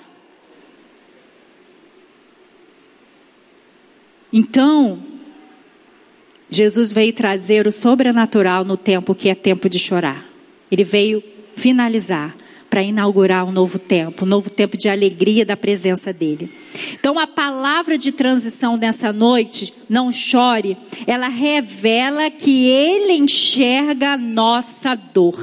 Então, 4.32 5.00
Jesus 6.52 6.94
veio 6.94 7.12
trazer 7.14 7.66
o 7.66 7.72
sobrenatural 7.72 8.64
no 8.64 8.78
tempo 8.78 9.16
que 9.16 9.30
é 9.30 9.36
tempo 9.36 9.68
de 9.68 9.80
chorar. 9.80 10.24
Ele 10.72 10.84
veio 10.84 11.24
finalizar 11.56 12.36
para 12.70 12.84
inaugurar 12.84 13.46
um 13.46 13.52
novo 13.52 13.80
tempo, 13.80 14.26
um 14.26 14.28
novo 14.28 14.50
tempo 14.50 14.78
de 14.78 14.88
alegria 14.88 15.46
da 15.46 15.58
presença 15.58 16.14
dele. 16.14 16.52
Então 16.94 17.18
a 17.18 17.26
palavra 17.26 17.98
de 17.98 18.12
transição 18.12 18.78
nessa 18.78 19.12
noite, 19.12 19.74
não 19.90 20.12
chore, 20.12 20.78
ela 21.08 21.28
revela 21.28 22.30
que 22.30 22.68
ele 22.68 23.14
enxerga 23.14 24.14
a 24.14 24.18
nossa 24.18 24.96
dor. 24.96 25.40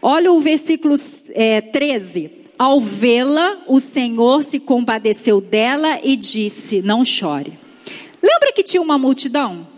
Olha 0.00 0.32
o 0.32 0.40
versículo 0.40 0.94
é, 1.34 1.60
13. 1.60 2.30
Ao 2.58 2.80
vê-la, 2.80 3.58
o 3.68 3.78
Senhor 3.78 4.42
se 4.42 4.58
compadeceu 4.58 5.40
dela 5.40 6.00
e 6.02 6.16
disse: 6.16 6.82
Não 6.82 7.04
chore. 7.04 7.52
Lembra 8.22 8.52
que 8.52 8.62
tinha 8.62 8.82
uma 8.82 8.98
multidão? 8.98 9.77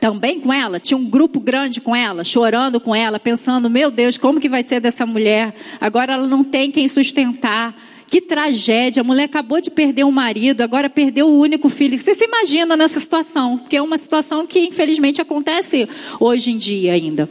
Também 0.00 0.40
com 0.40 0.52
ela, 0.52 0.80
tinha 0.80 0.98
um 0.98 1.04
grupo 1.04 1.38
grande 1.38 1.80
com 1.80 1.94
ela, 1.94 2.24
chorando 2.24 2.80
com 2.80 2.94
ela, 2.94 3.18
pensando: 3.18 3.70
meu 3.70 3.90
Deus, 3.90 4.18
como 4.18 4.40
que 4.40 4.48
vai 4.48 4.62
ser 4.62 4.80
dessa 4.80 5.06
mulher? 5.06 5.54
Agora 5.80 6.14
ela 6.14 6.26
não 6.26 6.42
tem 6.42 6.70
quem 6.70 6.88
sustentar. 6.88 7.74
Que 8.08 8.20
tragédia, 8.20 9.00
a 9.00 9.04
mulher 9.04 9.24
acabou 9.24 9.60
de 9.60 9.68
perder 9.68 10.04
o 10.04 10.12
marido, 10.12 10.60
agora 10.60 10.88
perdeu 10.88 11.26
o 11.26 11.40
único 11.40 11.68
filho. 11.68 11.98
Você 11.98 12.14
se 12.14 12.24
imagina 12.24 12.76
nessa 12.76 13.00
situação? 13.00 13.58
Porque 13.58 13.76
é 13.76 13.82
uma 13.82 13.98
situação 13.98 14.46
que 14.46 14.60
infelizmente 14.60 15.20
acontece 15.20 15.88
hoje 16.20 16.52
em 16.52 16.56
dia 16.56 16.92
ainda. 16.92 17.28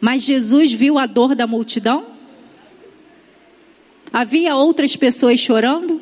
Mas 0.00 0.22
Jesus 0.22 0.72
viu 0.72 0.96
a 0.96 1.06
dor 1.06 1.34
da 1.34 1.46
multidão? 1.46 2.06
Havia 4.12 4.54
outras 4.54 4.94
pessoas 4.94 5.40
chorando? 5.40 6.00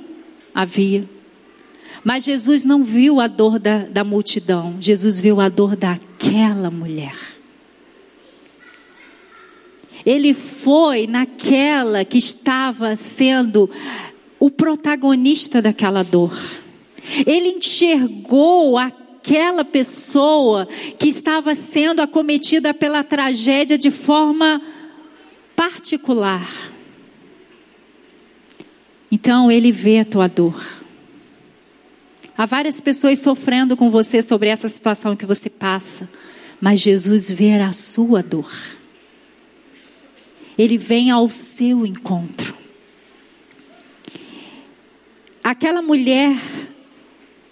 Havia. 0.55 1.09
Mas 2.03 2.25
Jesus 2.25 2.65
não 2.65 2.83
viu 2.83 3.21
a 3.21 3.27
dor 3.27 3.59
da, 3.59 3.85
da 3.85 4.03
multidão, 4.03 4.77
Jesus 4.81 5.21
viu 5.21 5.41
a 5.41 5.49
dor 5.49 5.77
daquela 5.77 6.71
mulher. 6.71 7.17
Ele 10.05 10.33
foi 10.33 11.07
naquela 11.07 12.05
que 12.05 12.17
estava 12.17 12.97
sendo 12.97 13.69
o 14.39 14.51
protagonista 14.51 15.61
daquela 15.61 16.03
dor. 16.03 16.37
Ele 17.27 17.51
enxergou 17.51 18.79
aquela 18.79 19.65
pessoa 19.65 20.67
que 20.99 21.09
estava 21.09 21.55
sendo 21.55 22.01
acometida 22.01 22.73
pela 22.73 23.05
tragédia 23.05 23.77
de 23.77 23.91
forma 23.91 24.63
particular. 25.55 26.51
Então 29.13 29.51
ele 29.51 29.71
vê 29.71 29.99
a 29.99 30.05
tua 30.05 30.29
dor. 30.29 30.80
Há 32.41 32.47
várias 32.47 32.81
pessoas 32.81 33.19
sofrendo 33.19 33.77
com 33.77 33.91
você 33.91 34.23
sobre 34.23 34.49
essa 34.49 34.67
situação 34.67 35.15
que 35.15 35.27
você 35.27 35.51
passa. 35.51 36.09
mas 36.59 36.81
Jesus 36.81 37.31
vê 37.31 37.53
a 37.53 37.71
sua 37.71 38.23
dor. 38.23 38.51
Ele 40.57 40.79
vem 40.79 41.11
ao 41.11 41.29
seu 41.29 41.85
encontro. 41.85 42.57
Aquela 45.45 45.83
mulher 45.83 46.35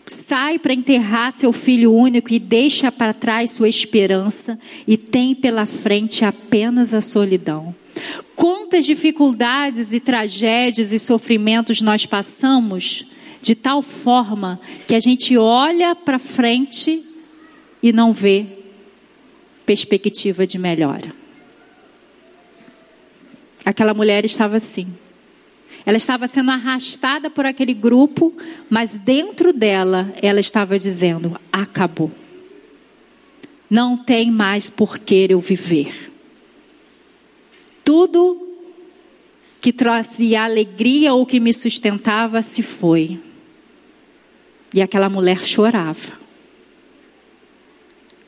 sai 0.07 0.59
para 0.59 0.73
enterrar 0.73 1.33
seu 1.33 1.53
filho 1.53 1.93
único 1.93 2.33
e 2.33 2.39
deixa 2.39 2.91
para 2.91 3.13
trás 3.13 3.51
sua 3.51 3.69
esperança 3.69 4.59
e 4.87 4.97
tem 4.97 5.35
pela 5.35 5.67
frente 5.67 6.25
apenas 6.25 6.95
a 6.95 7.03
solidão. 7.03 7.75
Quantas 8.35 8.87
dificuldades 8.87 9.93
e 9.93 10.01
tragédias 10.01 10.93
e 10.93 10.99
sofrimentos 10.99 11.83
nós 11.83 12.07
passamos 12.07 13.05
de 13.49 13.55
tal 13.55 13.81
forma 13.81 14.61
que 14.87 14.95
a 14.95 15.01
gente 15.01 15.35
olha 15.39 15.95
para 15.95 16.19
frente 16.19 17.03
e 17.83 17.95
não 17.95 18.13
vê 18.13 18.45
perspectiva 19.65 20.47
de 20.47 20.59
melhora. 20.59 21.11
Aquela 23.65 23.95
mulher 23.95 24.27
estava 24.27 24.57
assim. 24.57 24.87
Ela 25.87 25.97
estava 25.97 26.27
sendo 26.27 26.51
arrastada 26.51 27.31
por 27.31 27.47
aquele 27.47 27.73
grupo, 27.73 28.35
mas 28.69 28.99
dentro 28.99 29.51
dela 29.51 30.13
ela 30.21 30.41
estava 30.41 30.79
dizendo: 30.79 31.41
acabou. 31.51 32.11
Não 33.71 33.97
tem 33.97 34.31
mais 34.31 34.69
por 34.69 34.99
que 34.99 35.27
eu 35.31 35.41
viver. 35.41 36.13
Tudo 37.83 38.47
que 39.59 39.73
trazia 39.73 40.45
alegria 40.45 41.15
ou 41.15 41.25
que 41.25 41.41
me 41.41 41.55
sustentava 41.55 42.43
se 42.43 42.63
foi. 42.63 43.19
E 44.73 44.83
aquela 44.83 45.09
mulher 45.09 45.45
chorava. 45.45 46.13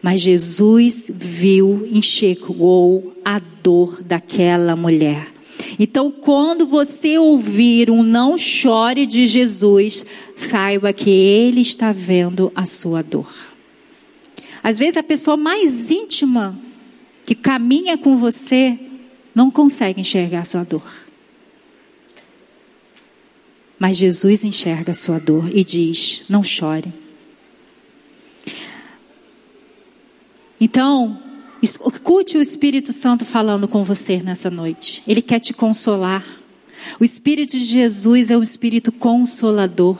Mas 0.02 0.22
Jesus 0.22 1.10
viu, 1.14 1.86
enxergou 1.92 3.14
a 3.24 3.38
dor 3.38 4.02
daquela 4.02 4.74
mulher. 4.74 5.28
Então, 5.78 6.10
quando 6.10 6.66
você 6.66 7.18
ouvir 7.18 7.90
um 7.90 8.02
não 8.02 8.38
chore 8.38 9.04
de 9.04 9.26
Jesus, 9.26 10.06
saiba 10.36 10.92
que 10.92 11.10
Ele 11.10 11.60
está 11.60 11.92
vendo 11.92 12.50
a 12.54 12.64
sua 12.64 13.02
dor. 13.02 13.30
Às 14.62 14.78
vezes, 14.78 14.96
a 14.96 15.02
pessoa 15.02 15.36
mais 15.36 15.90
íntima 15.90 16.58
que 17.26 17.34
caminha 17.34 17.96
com 17.96 18.16
você 18.16 18.78
não 19.34 19.50
consegue 19.50 20.00
enxergar 20.00 20.40
a 20.40 20.44
sua 20.44 20.64
dor. 20.64 20.82
Mas 23.80 23.96
Jesus 23.96 24.44
enxerga 24.44 24.92
a 24.92 24.94
sua 24.94 25.18
dor 25.18 25.50
e 25.56 25.64
diz: 25.64 26.22
não 26.28 26.42
chore. 26.42 26.92
Então, 30.60 31.18
escute 31.62 32.36
o 32.36 32.42
Espírito 32.42 32.92
Santo 32.92 33.24
falando 33.24 33.66
com 33.66 33.82
você 33.82 34.22
nessa 34.22 34.50
noite. 34.50 35.02
Ele 35.08 35.22
quer 35.22 35.40
te 35.40 35.54
consolar. 35.54 36.22
O 37.00 37.04
Espírito 37.04 37.52
de 37.52 37.64
Jesus 37.64 38.30
é 38.30 38.36
um 38.36 38.42
Espírito 38.42 38.92
consolador. 38.92 39.98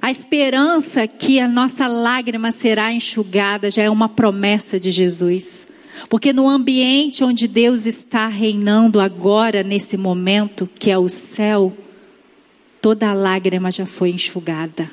A 0.00 0.10
esperança 0.10 1.06
que 1.06 1.38
a 1.38 1.46
nossa 1.46 1.86
lágrima 1.86 2.50
será 2.50 2.90
enxugada 2.90 3.70
já 3.70 3.82
é 3.82 3.90
uma 3.90 4.08
promessa 4.08 4.80
de 4.80 4.90
Jesus. 4.90 5.68
Porque 6.08 6.32
no 6.32 6.48
ambiente 6.48 7.22
onde 7.22 7.46
Deus 7.46 7.84
está 7.84 8.26
reinando 8.26 8.98
agora, 8.98 9.62
nesse 9.62 9.98
momento, 9.98 10.66
que 10.78 10.90
é 10.90 10.96
o 10.96 11.10
céu, 11.10 11.76
toda 12.80 13.08
a 13.08 13.14
lágrima 13.14 13.70
já 13.70 13.86
foi 13.86 14.10
enxugada. 14.10 14.90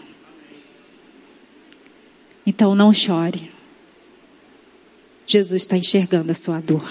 Então 2.46 2.74
não 2.76 2.94
chore. 2.94 3.52
Jesus 5.26 5.64
está 5.64 5.78
enxergando 5.78 6.32
a 6.32 6.36
sua 6.36 6.62
dor. 6.62 6.88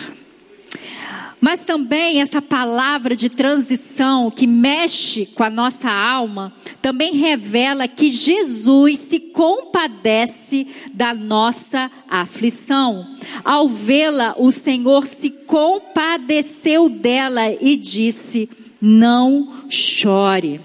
Mas 1.40 1.64
também 1.64 2.20
essa 2.20 2.40
palavra 2.40 3.14
de 3.14 3.28
transição 3.28 4.30
que 4.30 4.46
mexe 4.46 5.26
com 5.26 5.44
a 5.44 5.50
nossa 5.50 5.90
alma, 5.90 6.52
também 6.80 7.14
revela 7.14 7.86
que 7.86 8.10
Jesus 8.10 8.98
se 8.98 9.20
compadece 9.20 10.66
da 10.92 11.14
nossa 11.14 11.90
aflição. 12.08 13.06
Ao 13.44 13.68
vê-la, 13.68 14.34
o 14.38 14.50
Senhor 14.50 15.06
se 15.06 15.30
compadeceu 15.30 16.88
dela 16.88 17.52
e 17.60 17.76
disse: 17.76 18.48
Não 18.80 19.64
chore. 19.68 20.60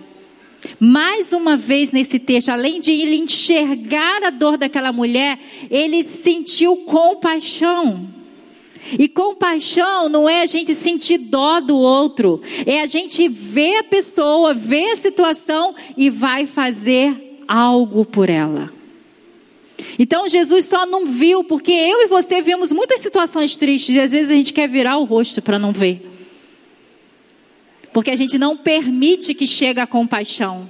Mais 0.79 1.33
uma 1.33 1.57
vez 1.57 1.91
nesse 1.91 2.19
texto, 2.19 2.49
além 2.49 2.79
de 2.79 2.91
ele 2.91 3.15
enxergar 3.15 4.23
a 4.23 4.29
dor 4.29 4.57
daquela 4.57 4.91
mulher, 4.91 5.39
ele 5.69 6.03
sentiu 6.03 6.75
compaixão. 6.77 8.07
E 8.97 9.07
compaixão 9.07 10.09
não 10.09 10.27
é 10.27 10.41
a 10.41 10.45
gente 10.45 10.73
sentir 10.73 11.17
dó 11.17 11.59
do 11.59 11.77
outro, 11.77 12.41
é 12.65 12.81
a 12.81 12.85
gente 12.85 13.27
ver 13.27 13.77
a 13.77 13.83
pessoa, 13.83 14.53
ver 14.53 14.91
a 14.91 14.95
situação 14.95 15.73
e 15.95 16.09
vai 16.09 16.45
fazer 16.45 17.43
algo 17.47 18.03
por 18.03 18.29
ela. 18.29 18.71
Então 19.97 20.27
Jesus 20.27 20.65
só 20.65 20.85
não 20.85 21.05
viu, 21.05 21.43
porque 21.43 21.71
eu 21.71 22.01
e 22.01 22.07
você 22.07 22.41
vimos 22.41 22.71
muitas 22.71 22.99
situações 22.99 23.55
tristes 23.55 23.95
e 23.95 23.99
às 23.99 24.11
vezes 24.11 24.31
a 24.31 24.35
gente 24.35 24.53
quer 24.53 24.67
virar 24.67 24.97
o 24.97 25.05
rosto 25.05 25.41
para 25.41 25.59
não 25.59 25.71
ver 25.71 26.10
porque 27.93 28.11
a 28.11 28.15
gente 28.15 28.37
não 28.37 28.55
permite 28.55 29.33
que 29.33 29.47
chegue 29.47 29.79
a 29.79 29.87
compaixão. 29.87 30.67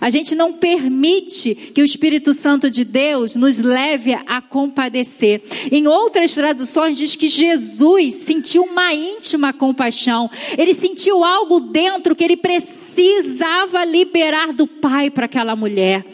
A 0.00 0.08
gente 0.08 0.34
não 0.34 0.52
permite 0.52 1.54
que 1.54 1.82
o 1.82 1.84
Espírito 1.84 2.32
Santo 2.32 2.70
de 2.70 2.84
Deus 2.84 3.34
nos 3.34 3.58
leve 3.58 4.14
a 4.14 4.40
compadecer. 4.40 5.42
Em 5.70 5.86
outras 5.86 6.34
traduções 6.34 6.96
diz 6.96 7.16
que 7.16 7.28
Jesus 7.28 8.14
sentiu 8.14 8.62
uma 8.62 8.94
íntima 8.94 9.52
compaixão. 9.52 10.30
Ele 10.56 10.74
sentiu 10.74 11.24
algo 11.24 11.60
dentro 11.60 12.14
que 12.14 12.22
ele 12.22 12.36
precisava 12.36 13.84
liberar 13.84 14.52
do 14.52 14.66
Pai 14.66 15.10
para 15.10 15.24
aquela 15.24 15.56
mulher. 15.56 16.04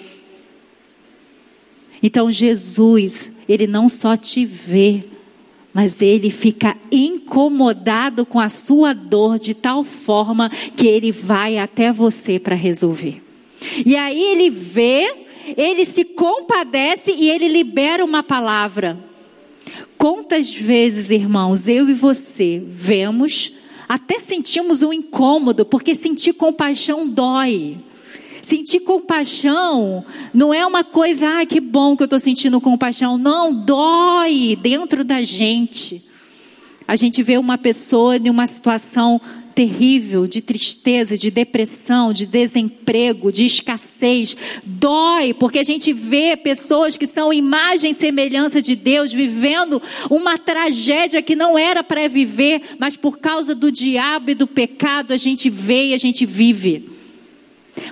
Então 2.03 2.31
Jesus, 2.31 3.31
ele 3.49 3.67
não 3.67 3.89
só 3.89 4.17
te 4.17 4.45
vê, 4.45 5.05
mas 5.77 6.01
ele 6.01 6.31
fica 6.31 6.75
incomodado 6.91 8.25
com 8.25 8.41
a 8.41 8.49
sua 8.49 8.95
dor 8.95 9.39
de 9.39 9.53
tal 9.53 9.85
forma 9.85 10.51
que 10.75 10.87
ele 10.87 11.13
vai 11.13 11.59
até 11.59 11.93
você 11.93 12.39
para 12.39 12.57
resolver. 12.57 13.23
E 13.85 13.95
aí 13.95 14.19
ele 14.19 14.49
vê, 14.49 15.15
ele 15.55 15.85
se 15.85 16.03
compadece 16.03 17.15
e 17.15 17.29
ele 17.29 17.47
libera 17.47 18.03
uma 18.03 18.23
palavra. 18.23 18.99
Quantas 19.99 20.55
vezes, 20.55 21.11
irmãos, 21.11 21.69
eu 21.69 21.87
e 21.91 21.93
você 21.93 22.59
vemos, 22.67 23.53
até 23.87 24.19
sentimos 24.19 24.83
um 24.83 24.95
incômodo, 24.95 25.67
porque 25.67 25.95
sentir 25.95 26.33
compaixão 26.33 27.07
dói. 27.07 27.77
Sentir 28.47 28.79
compaixão 28.79 30.05
não 30.33 30.55
é 30.55 30.65
uma 30.65 30.85
coisa, 30.85 31.41
ah, 31.41 31.45
que 31.45 31.59
bom 31.59 31.97
que 31.97 32.05
eu 32.05 32.07
estou 32.07 32.21
sentindo 32.21 32.61
compaixão. 32.61 33.19
Não, 33.19 33.53
dói 33.53 34.57
dentro 34.63 35.03
da 35.03 35.21
gente. 35.21 36.01
A 36.87 36.95
gente 36.95 37.25
vê 37.25 37.39
uma 37.39 37.59
pessoa 37.59 38.17
em 38.17 38.31
uma 38.31 38.47
situação 38.47 39.21
terrível 39.53 40.29
de 40.29 40.41
tristeza, 40.41 41.17
de 41.17 41.29
depressão, 41.29 42.13
de 42.13 42.25
desemprego, 42.25 43.33
de 43.33 43.45
escassez. 43.45 44.37
Dói, 44.65 45.35
porque 45.35 45.59
a 45.59 45.65
gente 45.65 45.93
vê 45.93 46.37
pessoas 46.37 46.97
que 46.97 47.05
são 47.05 47.33
imagem 47.33 47.91
e 47.91 47.95
semelhança 47.95 48.63
de 48.63 48.77
Deus 48.77 49.13
vivendo 49.13 49.83
uma 50.09 50.39
tragédia 50.39 51.21
que 51.21 51.35
não 51.35 51.59
era 51.59 51.83
para 51.83 52.07
viver, 52.07 52.63
mas 52.79 52.97
por 52.97 53.19
causa 53.19 53.57
do 53.57 53.73
diabo 53.73 54.31
e 54.31 54.35
do 54.37 54.47
pecado 54.47 55.13
a 55.13 55.17
gente 55.17 55.51
vê 55.51 55.87
e 55.87 55.95
a 55.95 55.99
gente 55.99 56.25
vive. 56.25 56.96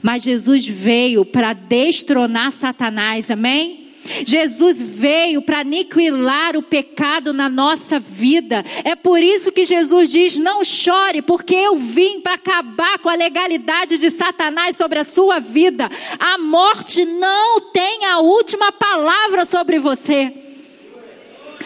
Mas 0.02 0.22
Jesus 0.22 0.66
veio 0.66 1.24
para 1.24 1.52
destronar 1.52 2.52
Satanás, 2.52 3.30
amém? 3.30 3.84
Jesus 4.24 4.82
veio 4.82 5.40
para 5.40 5.60
aniquilar 5.60 6.56
o 6.56 6.62
pecado 6.62 7.32
na 7.32 7.48
nossa 7.48 7.98
vida. 7.98 8.62
É 8.84 8.94
por 8.94 9.22
isso 9.22 9.50
que 9.50 9.64
Jesus 9.64 10.10
diz: 10.10 10.38
não 10.38 10.62
chore, 10.62 11.22
porque 11.22 11.54
eu 11.54 11.76
vim 11.76 12.20
para 12.20 12.34
acabar 12.34 12.98
com 12.98 13.08
a 13.08 13.14
legalidade 13.14 13.96
de 13.96 14.10
Satanás 14.10 14.76
sobre 14.76 14.98
a 14.98 15.04
sua 15.04 15.38
vida. 15.38 15.90
A 16.18 16.36
morte 16.36 17.04
não 17.04 17.72
tem 17.72 18.04
a 18.04 18.18
última 18.18 18.70
palavra 18.72 19.44
sobre 19.46 19.78
você. 19.78 20.32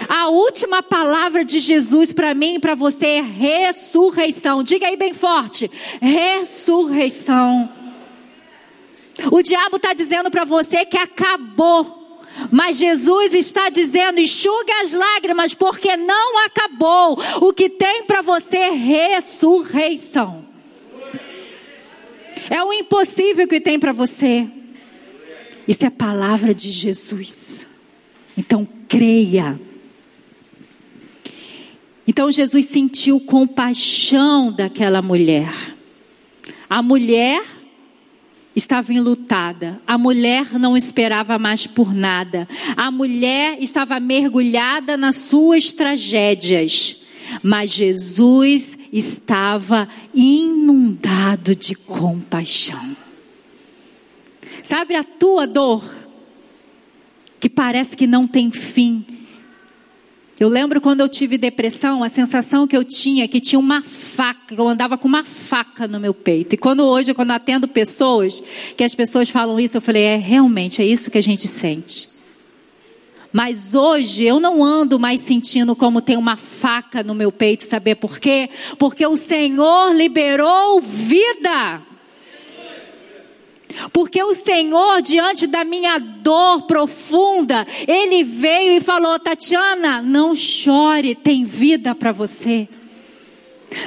A 0.09 0.28
última 0.28 0.81
palavra 0.81 1.44
de 1.44 1.59
Jesus 1.59 2.12
para 2.12 2.35
mim 2.35 2.54
e 2.54 2.61
para 2.61 2.76
você 2.76 3.07
é 3.07 3.20
ressurreição. 3.20 4.62
Diga 4.62 4.87
aí 4.87 4.96
bem 4.96 5.12
forte: 5.12 5.68
ressurreição. 6.00 7.78
O 9.33 9.42
diabo 9.42 9.76
está 9.76 9.92
dizendo 9.92 10.31
para 10.31 10.44
você 10.44 10.85
que 10.85 10.96
acabou. 10.96 12.22
Mas 12.50 12.76
Jesus 12.78 13.35
está 13.35 13.68
dizendo: 13.68 14.20
enxuga 14.20 14.81
as 14.83 14.92
lágrimas, 14.92 15.54
porque 15.54 15.96
não 15.96 16.44
acabou. 16.44 17.18
O 17.40 17.52
que 17.52 17.68
tem 17.68 18.04
para 18.04 18.22
você 18.22 18.57
é 18.57 18.70
ressurreição. 18.70 20.46
É 22.50 22.62
o 22.62 22.72
impossível 22.72 23.46
que 23.46 23.61
tem 23.61 23.78
para 23.78 23.92
você. 23.92 24.46
Isso 25.66 25.85
é 25.85 25.90
palavra 25.90 26.54
de 26.54 26.70
Jesus. 26.70 27.66
Então 28.37 28.66
creia 28.88 29.61
Então 32.07 32.33
Jesus 32.33 32.64
sentiu 32.64 33.20
compaixão 33.20 34.50
daquela 34.50 35.02
mulher. 35.02 35.52
A 36.70 36.83
mulher 36.83 37.42
estava 38.59 38.92
enlutada. 38.92 39.81
A 39.87 39.97
mulher 39.97 40.59
não 40.59 40.77
esperava 40.77 41.38
mais 41.38 41.66
por 41.66 41.94
nada. 41.94 42.47
A 42.77 42.90
mulher 42.90 43.57
estava 43.61 43.99
mergulhada 44.01 44.97
nas 44.97 45.16
suas 45.16 45.73
tragédias. 45.73 46.97
Mas 47.42 47.73
Jesus 47.73 48.77
estava 48.92 49.88
inundado 50.12 51.55
de 51.55 51.75
compaixão. 51.75 52.97
Sabe 54.64 54.97
a 54.97 55.05
tua 55.05 55.47
dor? 55.47 55.85
Que 57.38 57.49
parece 57.49 57.97
que 57.97 58.07
não 58.07 58.27
tem 58.27 58.51
fim 58.51 59.17
eu 60.38 60.48
lembro 60.48 60.81
quando 60.81 61.01
eu 61.01 61.09
tive 61.09 61.37
depressão, 61.37 62.05
a 62.05 62.09
sensação 62.09 62.66
que 62.66 62.77
eu 62.77 62.85
tinha 62.85 63.24
é 63.24 63.29
que 63.29 63.40
tinha 63.40 63.59
uma 63.59 63.83
faca, 63.83 64.55
eu 64.55 64.68
andava 64.68 64.96
com 64.96 65.09
uma 65.09 65.24
faca 65.24 65.88
no 65.88 65.98
meu 65.98 66.14
peito. 66.14 66.55
E 66.55 66.59
quando 66.59 66.85
hoje, 66.85 67.12
quando 67.12 67.33
atendo 67.33 67.66
pessoas, 67.66 68.40
que 68.77 68.85
as 68.85 68.94
pessoas 68.94 69.29
falam 69.29 69.59
isso, 69.59 69.77
eu 69.77 69.81
falei, 69.81 70.03
é 70.03 70.16
realmente, 70.16 70.81
é 70.81 70.85
isso 70.85 71.11
que 71.11 71.18
a 71.18 71.22
gente 71.22 71.48
sente. 71.48 72.09
Mas 73.33 73.74
hoje 73.74 74.24
eu 74.24 74.38
não 74.38 74.64
ando 74.64 74.98
mais 74.98 75.20
sentindo 75.20 75.74
como 75.74 76.01
tem 76.01 76.16
uma 76.16 76.37
faca 76.37 77.03
no 77.03 77.14
meu 77.14 77.33
peito, 77.33 77.64
saber 77.64 77.96
por 77.96 78.18
quê? 78.18 78.48
Porque 78.79 79.07
o 79.07 79.16
Senhor 79.16 79.92
liberou 79.92 80.81
vida. 80.81 81.83
Porque 83.93 84.23
o 84.23 84.35
Senhor, 84.35 85.01
diante 85.03 85.47
da 85.47 85.64
minha 85.64 85.99
dor 85.99 86.62
profunda, 86.62 87.67
Ele 87.87 88.25
veio 88.25 88.77
e 88.77 88.81
falou: 88.81 89.19
Tatiana, 89.19 90.03
não 90.03 90.35
chore, 90.35 91.14
tem 91.14 91.45
vida 91.45 91.95
para 91.95 92.12
você. 92.12 92.69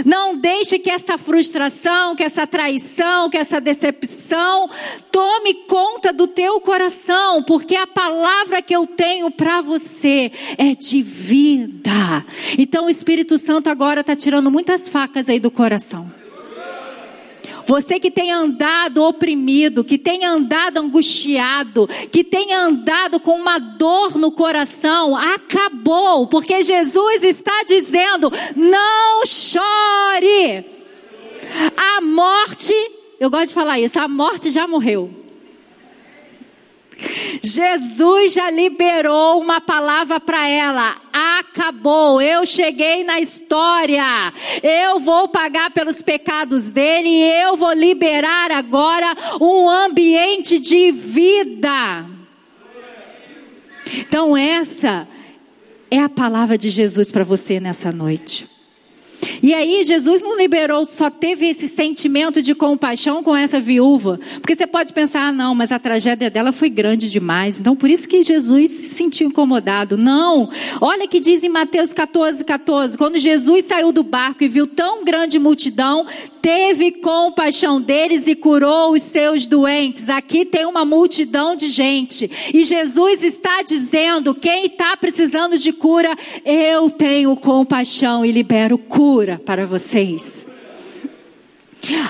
Não 0.06 0.38
deixe 0.38 0.77
que 0.80 0.89
essa 0.89 1.17
frustração, 1.17 2.15
que 2.15 2.23
essa 2.23 2.45
traição, 2.45 3.30
que 3.30 3.38
essa 3.38 3.60
decepção 3.60 4.69
tome 5.12 5.54
conta 5.67 6.13
do 6.13 6.27
teu 6.27 6.60
coração, 6.62 7.43
porque 7.43 7.75
a 7.75 7.88
palavra 7.88 8.62
que 8.62 8.75
eu 8.75 8.86
tenho 8.86 9.32
para 9.32 9.62
você 9.62 10.32
é 10.58 10.75
de 10.75 11.01
vida. 11.01 12.25
Então 12.58 12.86
o 12.86 12.89
Espírito 12.89 13.38
Santo 13.38 13.69
agora 13.69 14.01
está 14.01 14.15
tirando 14.15 14.51
muitas 14.51 14.88
facas 14.88 15.30
aí 15.30 15.39
do 15.39 15.51
coração. 15.51 16.20
Você 17.71 18.01
que 18.01 18.12
tem 18.12 18.34
andado 18.34 19.01
oprimido, 19.01 19.81
que 19.81 19.97
tem 19.97 20.25
andado 20.25 20.77
angustiado, 20.77 21.88
que 22.12 22.21
tem 22.21 22.53
andado 22.53 23.17
com 23.17 23.31
uma 23.31 23.60
dor 23.60 24.17
no 24.17 24.29
coração, 24.29 25.15
acabou, 25.15 26.27
porque 26.27 26.62
Jesus 26.62 27.23
está 27.23 27.63
dizendo: 27.65 28.29
não 28.57 29.25
chore. 29.25 30.65
A 31.77 32.01
morte, 32.01 32.73
eu 33.17 33.29
gosto 33.29 33.47
de 33.47 33.53
falar 33.53 33.79
isso, 33.79 33.97
a 33.97 34.07
morte 34.10 34.51
já 34.51 34.67
morreu. 34.67 35.20
Jesus 37.43 38.33
já 38.33 38.49
liberou 38.51 39.39
uma 39.41 39.59
palavra 39.59 40.19
para 40.19 40.47
ela. 40.47 40.95
Acabou, 41.11 42.21
eu 42.21 42.45
cheguei 42.45 43.03
na 43.03 43.19
história. 43.19 44.03
Eu 44.61 44.99
vou 44.99 45.27
pagar 45.27 45.71
pelos 45.71 46.01
pecados 46.01 46.71
dele 46.71 47.09
e 47.09 47.43
eu 47.43 47.55
vou 47.55 47.73
liberar 47.73 48.51
agora 48.51 49.15
um 49.39 49.69
ambiente 49.69 50.59
de 50.59 50.91
vida. 50.91 52.05
Então, 53.97 54.37
essa 54.37 55.07
é 55.89 55.99
a 55.99 56.09
palavra 56.09 56.57
de 56.57 56.69
Jesus 56.69 57.11
para 57.11 57.23
você 57.23 57.59
nessa 57.59 57.91
noite. 57.91 58.50
E 59.41 59.53
aí 59.53 59.84
Jesus 59.84 60.21
não 60.21 60.38
liberou, 60.38 60.84
só 60.86 61.10
teve 61.10 61.47
esse 61.47 61.67
sentimento 61.67 62.41
de 62.41 62.53
compaixão 62.55 63.23
com 63.23 63.36
essa 63.36 63.60
viúva. 63.60 64.19
Porque 64.39 64.55
você 64.55 64.67
pode 64.67 64.93
pensar, 64.93 65.27
ah, 65.27 65.31
não, 65.31 65.53
mas 65.53 65.71
a 65.71 65.79
tragédia 65.79 66.29
dela 66.29 66.51
foi 66.51 66.69
grande 66.69 67.10
demais. 67.10 67.60
Então 67.60 67.75
por 67.75 67.89
isso 67.89 68.07
que 68.07 68.23
Jesus 68.23 68.69
se 68.69 68.95
sentiu 68.95 69.27
incomodado. 69.27 69.97
Não. 69.97 70.49
Olha 70.79 71.07
que 71.07 71.19
diz 71.19 71.43
em 71.43 71.49
Mateus 71.49 71.93
14, 71.93 72.43
14. 72.43 72.97
Quando 72.97 73.17
Jesus 73.17 73.65
saiu 73.65 73.91
do 73.91 74.03
barco 74.03 74.43
e 74.43 74.47
viu 74.47 74.67
tão 74.67 75.03
grande 75.03 75.39
multidão, 75.39 76.05
teve 76.41 76.91
compaixão 76.91 77.81
deles 77.81 78.27
e 78.27 78.36
curou 78.36 78.93
os 78.93 79.01
seus 79.01 79.47
doentes. 79.47 80.10
Aqui 80.10 80.45
tem 80.45 80.65
uma 80.65 80.86
multidão 80.86 81.55
de 81.55 81.69
gente. 81.69 82.29
E 82.53 82.63
Jesus 82.63 83.23
está 83.23 83.62
dizendo: 83.62 84.34
quem 84.34 84.65
está 84.65 84.95
precisando 84.97 85.57
de 85.57 85.71
cura, 85.71 86.15
eu 86.45 86.89
tenho 86.89 87.36
compaixão 87.36 88.25
e 88.25 88.31
libero 88.31 88.77
cura 88.77 89.11
para 89.45 89.65
vocês. 89.65 90.47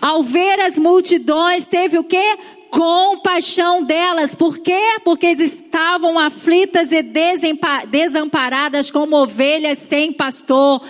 Ao 0.02 0.22
ver 0.22 0.60
as 0.60 0.78
multidões, 0.78 1.66
teve 1.66 1.98
o 1.98 2.04
que? 2.04 2.38
compaixão 2.72 3.84
delas. 3.84 4.34
Por 4.34 4.58
quê? 4.58 4.98
Porque 5.04 5.26
eles 5.28 5.56
estavam 5.56 6.18
aflitas 6.18 6.92
e 6.94 7.04
desamparadas 7.92 8.90
como 8.90 9.18
ovelhas 9.18 9.78
sem 9.78 10.14
pastor. 10.14 10.82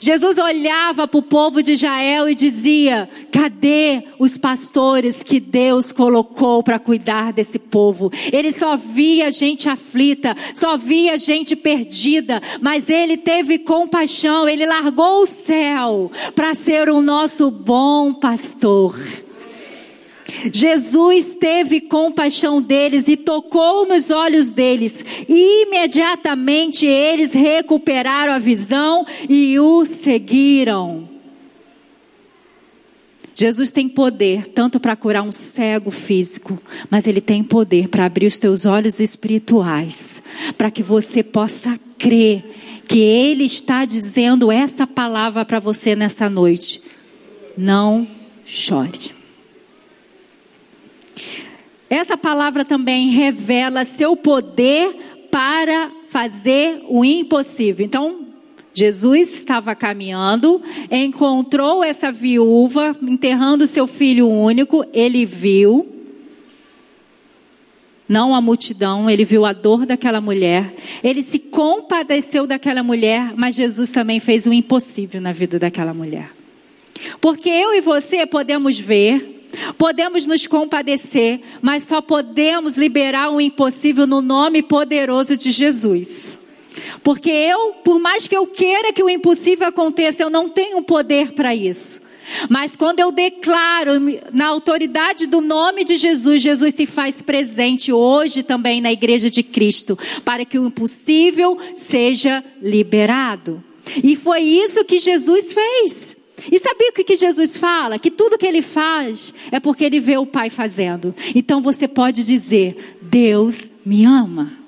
Jesus 0.00 0.38
olhava 0.38 1.06
para 1.06 1.18
o 1.18 1.22
povo 1.22 1.62
de 1.62 1.72
Israel 1.72 2.28
e 2.28 2.34
dizia: 2.34 3.08
cadê 3.30 4.02
os 4.18 4.38
pastores 4.38 5.22
que 5.22 5.38
Deus 5.38 5.92
colocou 5.92 6.62
para 6.62 6.78
cuidar 6.78 7.32
desse 7.34 7.58
povo? 7.58 8.10
Ele 8.32 8.50
só 8.50 8.76
via 8.76 9.30
gente 9.30 9.68
aflita, 9.68 10.34
só 10.54 10.76
via 10.76 11.18
gente 11.18 11.54
perdida, 11.54 12.42
mas 12.62 12.88
ele 12.88 13.18
teve 13.18 13.58
compaixão, 13.58 14.48
ele 14.48 14.64
largou 14.64 15.22
o 15.22 15.26
céu 15.26 16.10
para 16.34 16.54
ser 16.54 16.88
o 16.88 17.02
nosso 17.02 17.50
bom 17.50 18.14
pastor. 18.14 18.98
Jesus 20.52 21.34
teve 21.34 21.80
compaixão 21.80 22.60
deles 22.60 23.08
e 23.08 23.16
tocou 23.16 23.86
nos 23.86 24.10
olhos 24.10 24.50
deles. 24.50 25.04
E 25.28 25.66
imediatamente 25.66 26.86
eles 26.86 27.32
recuperaram 27.32 28.32
a 28.32 28.38
visão 28.38 29.06
e 29.28 29.58
o 29.58 29.84
seguiram. 29.84 31.08
Jesus 33.34 33.70
tem 33.70 33.88
poder 33.88 34.48
tanto 34.48 34.78
para 34.78 34.94
curar 34.94 35.22
um 35.22 35.32
cego 35.32 35.90
físico, 35.90 36.60
mas 36.90 37.06
ele 37.06 37.22
tem 37.22 37.42
poder 37.42 37.88
para 37.88 38.04
abrir 38.04 38.26
os 38.26 38.38
teus 38.38 38.66
olhos 38.66 39.00
espirituais, 39.00 40.22
para 40.58 40.70
que 40.70 40.82
você 40.82 41.22
possa 41.22 41.80
crer 41.98 42.44
que 42.86 42.98
ele 42.98 43.44
está 43.44 43.84
dizendo 43.84 44.52
essa 44.52 44.86
palavra 44.86 45.44
para 45.44 45.58
você 45.58 45.96
nessa 45.96 46.28
noite. 46.28 46.82
Não 47.56 48.06
chore. 48.44 49.19
Essa 51.88 52.16
palavra 52.16 52.64
também 52.64 53.08
revela 53.08 53.84
seu 53.84 54.16
poder 54.16 54.96
para 55.30 55.90
fazer 56.08 56.84
o 56.88 57.04
impossível. 57.04 57.84
Então, 57.84 58.26
Jesus 58.72 59.34
estava 59.34 59.74
caminhando, 59.74 60.62
encontrou 60.90 61.82
essa 61.82 62.12
viúva 62.12 62.96
enterrando 63.02 63.66
seu 63.66 63.86
filho 63.86 64.28
único, 64.28 64.84
ele 64.92 65.26
viu, 65.26 65.86
não 68.08 68.34
a 68.34 68.40
multidão, 68.40 69.10
ele 69.10 69.24
viu 69.24 69.44
a 69.44 69.52
dor 69.52 69.84
daquela 69.84 70.20
mulher, 70.20 70.74
ele 71.02 71.22
se 71.22 71.38
compadeceu 71.38 72.46
daquela 72.46 72.82
mulher, 72.82 73.32
mas 73.36 73.56
Jesus 73.56 73.90
também 73.90 74.20
fez 74.20 74.46
o 74.46 74.52
impossível 74.52 75.20
na 75.20 75.32
vida 75.32 75.58
daquela 75.58 75.92
mulher. 75.92 76.30
Porque 77.20 77.48
eu 77.48 77.74
e 77.74 77.80
você 77.80 78.26
podemos 78.26 78.78
ver 78.78 79.39
Podemos 79.76 80.26
nos 80.26 80.46
compadecer, 80.46 81.40
mas 81.60 81.84
só 81.84 82.00
podemos 82.00 82.76
liberar 82.76 83.30
o 83.30 83.40
impossível 83.40 84.06
no 84.06 84.20
nome 84.20 84.62
poderoso 84.62 85.36
de 85.36 85.50
Jesus. 85.50 86.38
Porque 87.02 87.30
eu, 87.30 87.74
por 87.84 87.98
mais 87.98 88.26
que 88.26 88.36
eu 88.36 88.46
queira 88.46 88.92
que 88.92 89.02
o 89.02 89.10
impossível 89.10 89.68
aconteça, 89.68 90.22
eu 90.22 90.30
não 90.30 90.48
tenho 90.48 90.82
poder 90.82 91.32
para 91.32 91.54
isso. 91.54 92.02
Mas 92.48 92.76
quando 92.76 93.00
eu 93.00 93.10
declaro 93.10 93.92
na 94.32 94.46
autoridade 94.46 95.26
do 95.26 95.40
nome 95.40 95.84
de 95.84 95.96
Jesus, 95.96 96.42
Jesus 96.42 96.74
se 96.74 96.86
faz 96.86 97.20
presente 97.20 97.92
hoje 97.92 98.42
também 98.42 98.80
na 98.80 98.92
igreja 98.92 99.28
de 99.28 99.42
Cristo, 99.42 99.98
para 100.24 100.44
que 100.44 100.58
o 100.58 100.66
impossível 100.66 101.58
seja 101.74 102.44
liberado. 102.62 103.62
E 104.04 104.14
foi 104.14 104.42
isso 104.42 104.84
que 104.84 104.98
Jesus 104.98 105.52
fez. 105.52 106.19
E 106.50 106.58
sabia 106.58 106.90
o 106.90 106.92
que, 106.92 107.16
Jesus 107.16 107.56
fala? 107.56 107.98
Que 107.98 108.10
tudo 108.10 108.38
que 108.38 108.46
ele 108.46 108.62
faz 108.62 109.34
é 109.50 109.58
porque 109.58 109.84
ele 109.84 110.00
vê 110.00 110.16
o 110.16 110.26
Pai 110.26 110.48
fazendo. 110.50 111.14
Então 111.34 111.60
você 111.60 111.88
pode 111.88 112.24
dizer: 112.24 112.96
Deus 113.02 113.70
me 113.84 114.04
ama. 114.04 114.60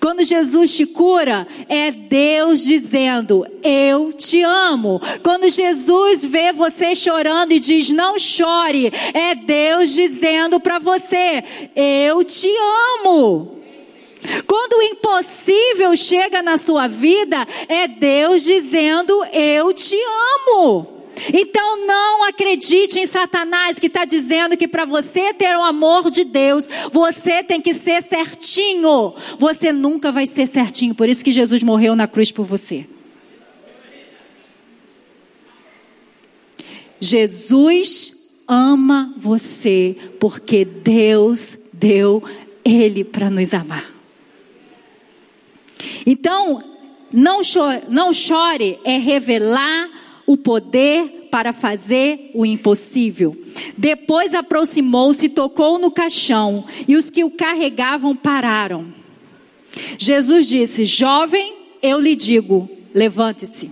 Quando 0.00 0.24
Jesus 0.24 0.74
te 0.74 0.86
cura, 0.86 1.46
é 1.68 1.90
Deus 1.90 2.64
dizendo: 2.64 3.46
Eu 3.62 4.12
te 4.12 4.42
amo. 4.42 5.00
Quando 5.22 5.48
Jesus 5.50 6.24
vê 6.24 6.52
você 6.52 6.94
chorando 6.94 7.52
e 7.52 7.60
diz: 7.60 7.90
Não 7.90 8.18
chore, 8.18 8.92
é 9.12 9.34
Deus 9.34 9.92
dizendo 9.92 10.58
para 10.58 10.78
você: 10.78 11.44
Eu 11.74 12.24
te 12.24 12.50
amo. 13.00 13.56
Quando 14.46 14.78
o 14.78 14.82
impossível 14.82 15.94
chega 15.94 16.42
na 16.42 16.58
sua 16.58 16.88
vida, 16.88 17.46
é 17.68 17.86
Deus 17.86 18.44
dizendo: 18.44 19.24
Eu 19.32 19.72
te 19.72 19.96
amo. 20.48 20.95
Então 21.32 21.86
não 21.86 22.24
acredite 22.24 22.98
em 22.98 23.06
Satanás 23.06 23.78
que 23.78 23.86
está 23.86 24.04
dizendo 24.04 24.56
que 24.56 24.68
para 24.68 24.84
você 24.84 25.32
ter 25.32 25.56
o 25.56 25.62
amor 25.62 26.10
de 26.10 26.24
Deus, 26.24 26.68
você 26.92 27.42
tem 27.42 27.60
que 27.60 27.72
ser 27.72 28.02
certinho. 28.02 29.14
Você 29.38 29.72
nunca 29.72 30.12
vai 30.12 30.26
ser 30.26 30.46
certinho. 30.46 30.94
Por 30.94 31.08
isso 31.08 31.24
que 31.24 31.32
Jesus 31.32 31.62
morreu 31.62 31.96
na 31.96 32.06
cruz 32.06 32.30
por 32.30 32.44
você. 32.44 32.86
Jesus 37.00 38.40
ama 38.48 39.14
você 39.16 39.96
porque 40.18 40.64
Deus 40.64 41.58
deu 41.72 42.22
Ele 42.64 43.04
para 43.04 43.30
nos 43.30 43.52
amar. 43.54 43.92
Então, 46.06 46.62
não 47.12 47.42
chore, 47.42 47.82
não 47.88 48.12
chore 48.12 48.78
é 48.84 48.98
revelar 48.98 49.88
o 50.26 50.36
poder 50.36 51.28
para 51.30 51.52
fazer 51.52 52.30
o 52.34 52.44
impossível. 52.44 53.36
Depois 53.76 54.34
aproximou-se, 54.34 55.28
tocou 55.28 55.78
no 55.78 55.90
caixão, 55.90 56.64
e 56.88 56.96
os 56.96 57.10
que 57.10 57.24
o 57.24 57.30
carregavam 57.30 58.16
pararam. 58.16 58.86
Jesus 59.98 60.48
disse: 60.48 60.84
Jovem, 60.84 61.54
eu 61.82 62.00
lhe 62.00 62.16
digo, 62.16 62.68
levante-se. 62.94 63.70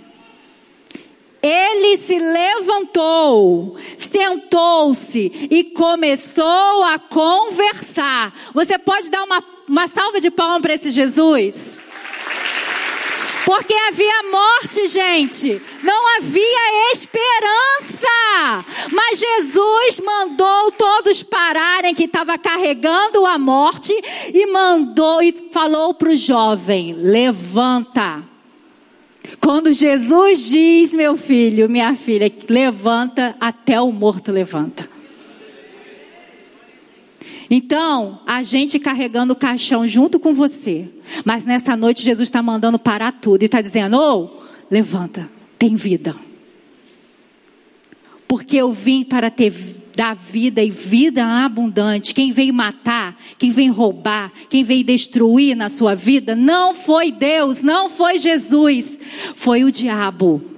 Ele 1.42 1.98
se 1.98 2.18
levantou, 2.18 3.76
sentou-se 3.98 5.48
e 5.50 5.64
começou 5.64 6.82
a 6.84 6.98
conversar. 6.98 8.32
Você 8.54 8.78
pode 8.78 9.10
dar 9.10 9.22
uma, 9.24 9.44
uma 9.68 9.86
salva 9.86 10.20
de 10.20 10.30
palmas 10.30 10.62
para 10.62 10.72
esse 10.72 10.90
Jesus? 10.90 11.82
Porque 13.44 13.74
havia 13.74 14.22
morte, 14.30 14.86
gente. 14.86 15.60
Não 15.82 16.16
havia 16.16 16.92
esperança. 16.92 18.64
Mas 18.90 19.18
Jesus 19.18 20.00
mandou 20.00 20.72
todos 20.72 21.22
pararem 21.22 21.94
que 21.94 22.04
estava 22.04 22.38
carregando 22.38 23.26
a 23.26 23.38
morte 23.38 23.92
e 24.32 24.46
mandou 24.46 25.22
e 25.22 25.50
falou 25.50 25.92
para 25.94 26.10
o 26.10 26.16
jovem: 26.16 26.94
levanta. 26.94 28.22
Quando 29.40 29.72
Jesus 29.72 30.48
diz, 30.48 30.94
meu 30.94 31.16
filho, 31.16 31.68
minha 31.68 31.94
filha, 31.94 32.32
levanta, 32.48 33.36
até 33.38 33.80
o 33.80 33.92
morto 33.92 34.32
levanta. 34.32 34.93
Então, 37.50 38.20
a 38.26 38.42
gente 38.42 38.78
carregando 38.78 39.32
o 39.32 39.36
caixão 39.36 39.86
junto 39.86 40.18
com 40.18 40.34
você. 40.34 40.88
Mas 41.24 41.44
nessa 41.44 41.76
noite, 41.76 42.02
Jesus 42.02 42.28
está 42.28 42.42
mandando 42.42 42.78
parar 42.78 43.12
tudo 43.12 43.42
e 43.42 43.46
está 43.46 43.60
dizendo: 43.60 43.96
Ô, 43.96 44.24
oh, 44.24 44.42
levanta, 44.70 45.30
tem 45.58 45.74
vida. 45.74 46.14
Porque 48.26 48.56
eu 48.56 48.72
vim 48.72 49.04
para 49.04 49.30
ter 49.30 49.52
dar 49.94 50.14
vida 50.14 50.62
e 50.62 50.70
vida 50.70 51.24
abundante. 51.44 52.14
Quem 52.14 52.32
veio 52.32 52.52
matar, 52.52 53.16
quem 53.38 53.50
veio 53.50 53.72
roubar, 53.72 54.32
quem 54.48 54.64
veio 54.64 54.84
destruir 54.84 55.54
na 55.54 55.68
sua 55.68 55.94
vida, 55.94 56.34
não 56.34 56.74
foi 56.74 57.12
Deus, 57.12 57.62
não 57.62 57.88
foi 57.88 58.18
Jesus, 58.18 58.98
foi 59.36 59.64
o 59.64 59.70
diabo. 59.70 60.53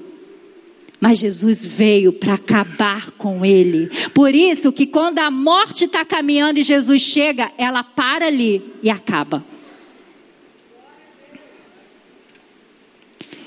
Mas 1.00 1.18
Jesus 1.18 1.64
veio 1.64 2.12
para 2.12 2.34
acabar 2.34 3.10
com 3.12 3.44
ele. 3.44 3.90
Por 4.14 4.34
isso 4.34 4.72
que 4.72 4.86
quando 4.86 5.18
a 5.18 5.30
morte 5.30 5.84
está 5.84 6.04
caminhando 6.04 6.58
e 6.58 6.64
Jesus 6.64 7.02
chega, 7.02 7.52
ela 7.58 7.84
para 7.84 8.26
ali 8.26 8.62
e 8.82 8.88
acaba. 8.88 9.44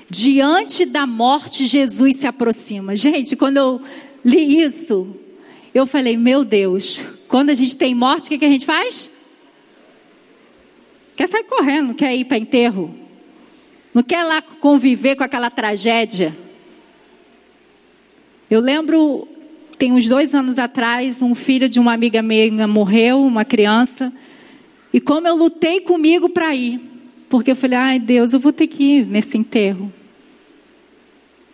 Diante 0.10 0.86
da 0.86 1.06
morte, 1.06 1.66
Jesus 1.66 2.18
se 2.18 2.28
aproxima. 2.28 2.96
Gente, 2.96 3.36
quando 3.36 3.58
eu 3.58 3.82
li 4.26 4.62
isso, 4.62 5.16
eu 5.74 5.86
falei: 5.86 6.18
Meu 6.18 6.44
Deus, 6.44 7.06
quando 7.28 7.52
a 7.52 7.56
gente 7.56 7.78
tem 7.78 7.94
morte, 7.94 8.26
o 8.26 8.30
que, 8.30 8.40
que 8.40 8.46
a 8.46 8.50
gente 8.50 8.66
faz? 8.66 9.12
Quer 11.16 11.28
sair 11.28 11.44
correndo, 11.44 11.94
quer 11.94 12.16
ir 12.16 12.26
para 12.26 12.38
enterro, 12.38 12.96
não 13.94 14.02
quer 14.02 14.24
lá 14.24 14.42
conviver 14.42 15.16
com 15.16 15.24
aquela 15.24 15.52
tragédia. 15.52 16.36
Eu 18.50 18.60
lembro, 18.60 19.28
tem 19.78 19.92
uns 19.92 20.08
dois 20.08 20.34
anos 20.34 20.58
atrás, 20.58 21.22
um 21.22 21.36
filho 21.36 21.70
de 21.70 21.80
uma 21.80 21.94
amiga 21.94 22.22
minha 22.22 22.68
morreu, 22.68 23.22
uma 23.22 23.46
criança, 23.46 24.12
e 24.92 25.00
como 25.00 25.28
eu 25.28 25.36
lutei 25.36 25.82
comigo 25.82 26.30
para 26.30 26.56
ir, 26.56 26.82
porque 27.30 27.52
eu 27.52 27.56
falei, 27.56 27.78
ai 27.78 28.00
Deus, 28.00 28.34
eu 28.34 28.40
vou 28.40 28.52
ter 28.52 28.66
que 28.68 28.84
ir 28.84 29.06
nesse 29.06 29.38
enterro. 29.38 29.94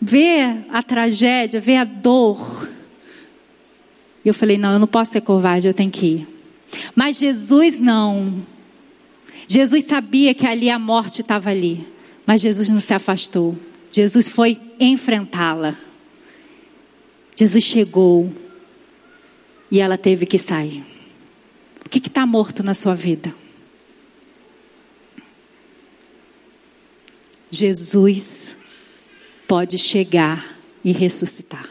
Ver 0.01 0.65
a 0.71 0.81
tragédia, 0.81 1.59
ver 1.59 1.77
a 1.77 1.83
dor. 1.83 2.69
E 4.23 4.27
eu 4.27 4.33
falei, 4.33 4.57
não, 4.57 4.73
eu 4.73 4.79
não 4.79 4.87
posso 4.87 5.11
ser 5.11 5.21
covarde, 5.21 5.67
eu 5.67 5.73
tenho 5.73 5.91
que 5.91 6.05
ir. 6.05 6.27
Mas 6.95 7.17
Jesus 7.17 7.79
não. 7.79 8.41
Jesus 9.47 9.83
sabia 9.83 10.33
que 10.33 10.47
ali 10.47 10.69
a 10.69 10.79
morte 10.79 11.21
estava 11.21 11.49
ali. 11.49 11.85
Mas 12.25 12.41
Jesus 12.41 12.69
não 12.69 12.79
se 12.79 12.93
afastou. 12.93 13.55
Jesus 13.91 14.29
foi 14.29 14.57
enfrentá-la. 14.79 15.75
Jesus 17.35 17.63
chegou 17.63 18.31
e 19.69 19.79
ela 19.79 19.97
teve 19.97 20.25
que 20.25 20.37
sair. 20.37 20.83
O 21.85 21.89
que 21.89 21.99
está 21.99 22.25
morto 22.25 22.63
na 22.63 22.73
sua 22.73 22.95
vida? 22.95 23.33
Jesus 27.51 28.57
pode 29.47 29.77
chegar 29.77 30.57
e 30.83 30.91
ressuscitar. 30.91 31.69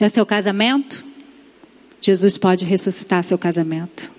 É 0.00 0.08
seu 0.08 0.24
casamento? 0.24 1.04
Jesus 2.00 2.38
pode 2.38 2.64
ressuscitar 2.64 3.22
seu 3.22 3.36
casamento. 3.36 4.10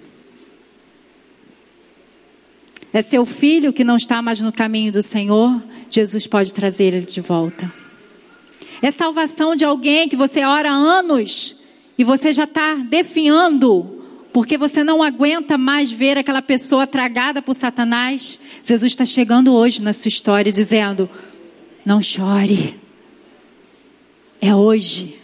É 2.94 3.02
seu 3.02 3.26
filho 3.26 3.74
que 3.74 3.84
não 3.84 3.96
está 3.96 4.22
mais 4.22 4.42
no 4.42 4.52
caminho 4.52 4.92
do 4.92 5.02
Senhor? 5.02 5.62
Jesus 5.90 6.28
pode 6.28 6.54
trazer 6.54 6.94
ele 6.94 7.06
de 7.06 7.22
volta. 7.22 7.81
É 8.82 8.90
salvação 8.90 9.56
de 9.56 9.64
alguém 9.64 10.10
que 10.10 10.16
você 10.16 10.44
ora 10.44 10.72
há 10.72 10.74
anos 10.74 11.58
e 11.98 12.04
você 12.04 12.34
já 12.34 12.46
está 12.46 12.76
definhando 12.76 14.02
porque 14.34 14.58
você 14.58 14.84
não 14.84 15.04
aguenta 15.04 15.58
mais 15.58 15.92
ver 15.92 16.18
aquela 16.18 16.42
pessoa 16.42 16.88
tragada 16.88 17.42
por 17.42 17.54
Satanás. 17.54 18.40
Jesus 18.64 18.94
está 18.94 19.06
chegando 19.06 19.54
hoje 19.54 19.84
na 19.84 19.94
sua 19.94 20.10
história 20.10 20.52
dizendo: 20.52 21.10
não 21.86 22.02
chore. 22.02 22.80
É 24.40 24.56
hoje 24.56 25.20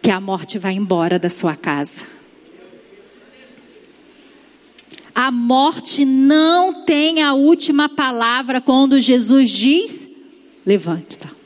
que 0.00 0.10
a 0.10 0.20
morte 0.20 0.58
vai 0.58 0.74
embora 0.74 1.18
da 1.18 1.28
sua 1.28 1.56
casa. 1.56 2.06
A 5.14 5.32
morte 5.32 6.04
não 6.04 6.84
tem 6.84 7.22
a 7.22 7.34
última 7.34 7.88
palavra 7.88 8.60
quando 8.60 9.00
Jesus 9.00 9.50
diz: 9.50 10.08
levante-te. 10.64 11.37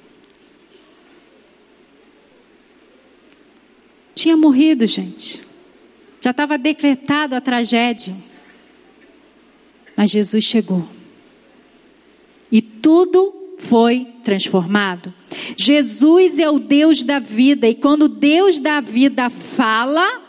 Tinha 4.23 4.37
morrido, 4.37 4.87
gente. 4.87 5.43
Já 6.21 6.31
estava 6.31 6.57
decretado 6.57 7.35
a 7.35 7.41
tragédia. 7.41 8.15
Mas 9.97 10.11
Jesus 10.11 10.45
chegou. 10.45 10.89
E 12.51 12.63
tudo 12.63 13.35
foi 13.59 14.07
transformado. 14.23 15.13
Jesus 15.57 16.39
é 16.39 16.49
o 16.49 16.61
Deus 16.61 17.03
da 17.03 17.19
vida, 17.19 17.67
e 17.67 17.75
quando 17.75 18.07
Deus 18.07 18.61
da 18.61 18.81
vida 18.81 19.29
fala, 19.29 20.23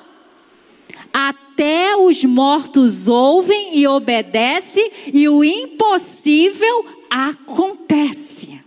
até 1.13 1.95
os 1.95 2.23
mortos 2.23 3.08
ouvem 3.08 3.77
e 3.77 3.88
obedecem, 3.88 4.91
e 5.13 5.29
o 5.29 5.43
impossível 5.43 6.86
acontece. 7.12 8.60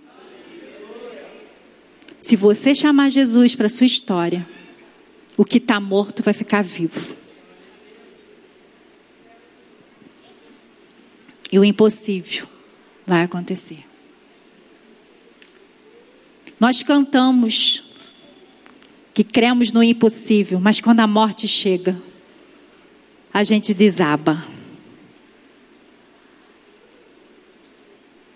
Se 2.20 2.36
você 2.36 2.76
chamar 2.76 3.08
Jesus 3.08 3.56
para 3.56 3.68
sua 3.68 3.86
história, 3.86 4.55
o 5.36 5.44
que 5.44 5.58
está 5.58 5.78
morto 5.78 6.22
vai 6.22 6.32
ficar 6.32 6.62
vivo. 6.62 7.16
E 11.52 11.58
o 11.58 11.64
impossível 11.64 12.46
vai 13.06 13.22
acontecer. 13.22 13.84
Nós 16.58 16.82
cantamos 16.82 17.84
que 19.12 19.22
cremos 19.22 19.72
no 19.72 19.82
impossível, 19.82 20.58
mas 20.58 20.80
quando 20.80 21.00
a 21.00 21.06
morte 21.06 21.46
chega, 21.46 21.96
a 23.32 23.42
gente 23.42 23.72
desaba. 23.74 24.46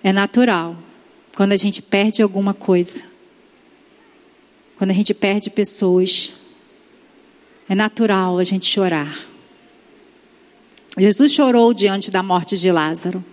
É 0.02 0.12
natural. 0.12 0.76
Quando 1.34 1.52
a 1.52 1.56
gente 1.56 1.80
perde 1.80 2.22
alguma 2.22 2.52
coisa, 2.52 3.04
quando 4.76 4.90
a 4.90 4.94
gente 4.94 5.12
perde 5.14 5.48
pessoas, 5.50 6.32
é 7.70 7.74
natural 7.76 8.36
a 8.36 8.42
gente 8.42 8.66
chorar. 8.66 9.16
Jesus 10.98 11.30
chorou 11.30 11.72
diante 11.72 12.10
da 12.10 12.20
morte 12.20 12.56
de 12.56 12.68
Lázaro. 12.72 13.24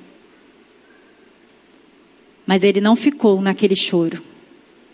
Mas 2.46 2.64
ele 2.64 2.80
não 2.80 2.96
ficou 2.96 3.42
naquele 3.42 3.76
choro. 3.76 4.22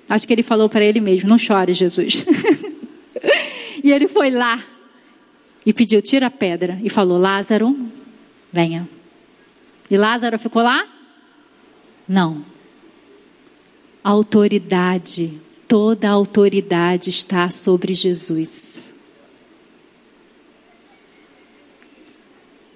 Acho 0.08 0.26
que 0.26 0.32
ele 0.32 0.44
falou 0.44 0.70
para 0.70 0.86
ele 0.86 1.02
mesmo: 1.02 1.28
Não 1.28 1.38
chore, 1.38 1.74
Jesus. 1.74 2.26
e 3.84 3.92
ele 3.92 4.08
foi 4.08 4.30
lá 4.30 4.64
e 5.66 5.74
pediu: 5.74 6.02
Tira 6.02 6.28
a 6.28 6.32
pedra. 6.32 6.80
E 6.82 6.90
falou: 6.90 7.18
Lázaro, 7.18 7.78
venha. 8.50 8.88
E 9.92 9.98
Lázaro 9.98 10.40
ficou 10.40 10.64
lá? 10.64 10.88
Não. 12.08 12.46
A 14.02 14.10
autoridade, 14.10 15.38
toda 15.68 16.08
a 16.08 16.14
autoridade 16.14 17.10
está 17.10 17.50
sobre 17.50 17.94
Jesus. 17.94 18.93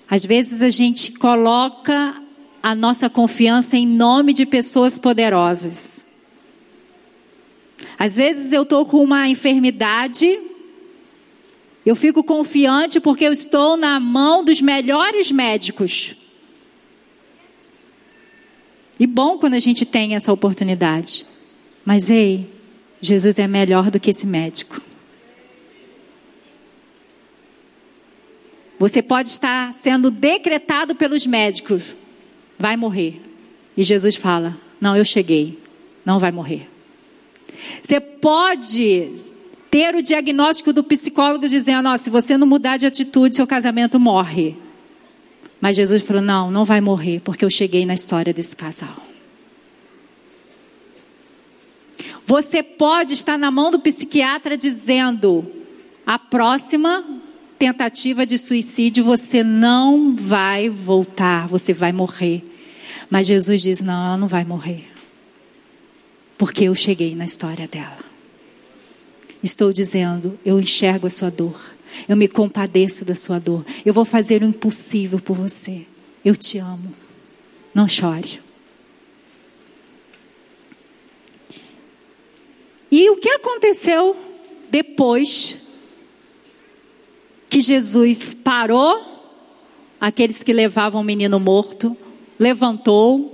Às 0.10 0.26
vezes 0.26 0.62
a 0.62 0.70
gente 0.70 1.12
coloca 1.14 2.22
a 2.64 2.74
nossa 2.74 3.10
confiança 3.10 3.78
em 3.78 3.86
nome 3.86 4.34
de 4.34 4.46
pessoas 4.46 4.98
poderosas. 4.98 6.06
Às 8.00 8.16
vezes 8.16 8.52
eu 8.52 8.64
estou 8.64 8.86
com 8.86 9.04
uma 9.04 9.28
enfermidade, 9.28 10.40
eu 11.86 11.96
fico 11.96 12.24
confiante 12.24 13.00
porque 13.00 13.26
eu 13.26 13.32
estou 13.32 13.76
na 13.76 14.00
mão 14.00 14.44
dos 14.44 14.62
melhores 14.62 15.32
médicos. 15.32 16.16
E 19.00 19.06
bom 19.06 19.38
quando 19.38 19.54
a 19.54 19.60
gente 19.60 19.86
tem 19.86 20.16
essa 20.16 20.34
oportunidade. 20.34 21.26
Mas 21.86 22.10
ei, 22.10 22.50
Jesus 23.02 23.40
é 23.40 23.48
melhor 23.48 23.92
do 23.92 24.00
que 24.00 24.10
esse 24.10 24.26
médico. 24.26 24.82
Você 28.80 29.02
pode 29.02 29.30
estar 29.30 29.74
sendo 29.74 30.12
decretado 30.12 30.96
pelos 30.96 31.26
médicos, 31.26 31.96
vai 32.60 32.78
morrer. 32.78 33.22
E 33.76 33.84
Jesus 33.84 34.16
fala: 34.16 34.58
Não, 34.80 34.96
eu 34.96 35.04
cheguei, 35.04 35.60
não 36.06 36.20
vai 36.20 36.32
morrer. 36.32 36.70
Você 37.82 38.00
pode 38.00 39.10
ter 39.72 39.96
o 39.96 40.02
diagnóstico 40.02 40.72
do 40.72 40.84
psicólogo 40.84 41.48
dizendo: 41.48 41.90
oh, 41.90 41.98
se 41.98 42.10
você 42.10 42.38
não 42.38 42.48
mudar 42.48 42.78
de 42.78 42.86
atitude, 42.86 43.36
seu 43.36 43.48
casamento 43.48 44.00
morre. 44.00 44.56
Mas 45.60 45.76
Jesus 45.76 46.04
falou: 46.04 46.22
Não, 46.22 46.52
não 46.52 46.64
vai 46.64 46.80
morrer, 46.80 47.20
porque 47.22 47.44
eu 47.44 47.50
cheguei 47.50 47.86
na 47.86 47.94
história 47.94 48.34
desse 48.34 48.56
casal. 48.56 48.96
Você 52.26 52.62
pode 52.62 53.14
estar 53.14 53.38
na 53.38 53.50
mão 53.50 53.72
do 53.72 53.80
psiquiatra 53.80 54.56
dizendo: 54.56 55.46
a 56.06 56.20
próxima 56.20 57.04
tentativa 57.58 58.26
de 58.26 58.38
suicídio 58.38 59.04
você 59.04 59.44
não 59.44 60.16
vai 60.16 60.70
voltar, 60.70 61.48
você 61.48 61.74
vai 61.74 61.92
morrer. 61.92 62.44
Mas 63.10 63.28
Jesus 63.28 63.62
diz: 63.62 63.82
não, 63.82 64.06
ela 64.06 64.18
não 64.18 64.28
vai 64.28 64.46
morrer. 64.46 64.88
Porque 66.38 66.66
eu 66.66 66.76
cheguei 66.76 67.16
na 67.16 67.26
história 67.26 67.68
dela. 67.68 68.00
Estou 69.42 69.74
dizendo: 69.74 70.40
eu 70.46 70.60
enxergo 70.60 71.08
a 71.08 71.10
sua 71.10 71.30
dor. 71.30 71.60
Eu 72.08 72.16
me 72.16 72.28
compadeço 72.28 73.04
da 73.04 73.16
sua 73.16 73.40
dor. 73.40 73.66
Eu 73.84 73.94
vou 73.94 74.06
fazer 74.06 74.44
o 74.44 74.46
impossível 74.46 75.20
por 75.20 75.36
você. 75.36 75.86
Eu 76.24 76.36
te 76.36 76.60
amo. 76.60 76.94
Não 77.74 77.88
chore. 77.88 78.40
E 82.92 83.10
o 83.10 83.18
que 83.18 83.30
aconteceu 83.30 84.16
depois 84.70 85.67
que 87.50 87.62
Jesus 87.62 88.34
parou 88.34 89.02
aqueles 90.00 90.44
que 90.44 90.54
levavam 90.54 91.02
o 91.02 91.04
menino 91.04 91.40
morto, 91.40 91.96
levantou? 92.40 93.34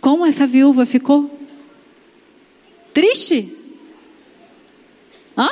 Como 0.00 0.26
essa 0.26 0.46
viúva 0.46 0.86
ficou? 0.86 1.30
Triste? 2.92 3.56
Hã? 5.36 5.48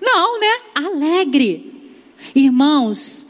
Não, 0.00 0.40
né? 0.40 0.60
Alegre. 0.74 1.92
Irmãos, 2.34 3.26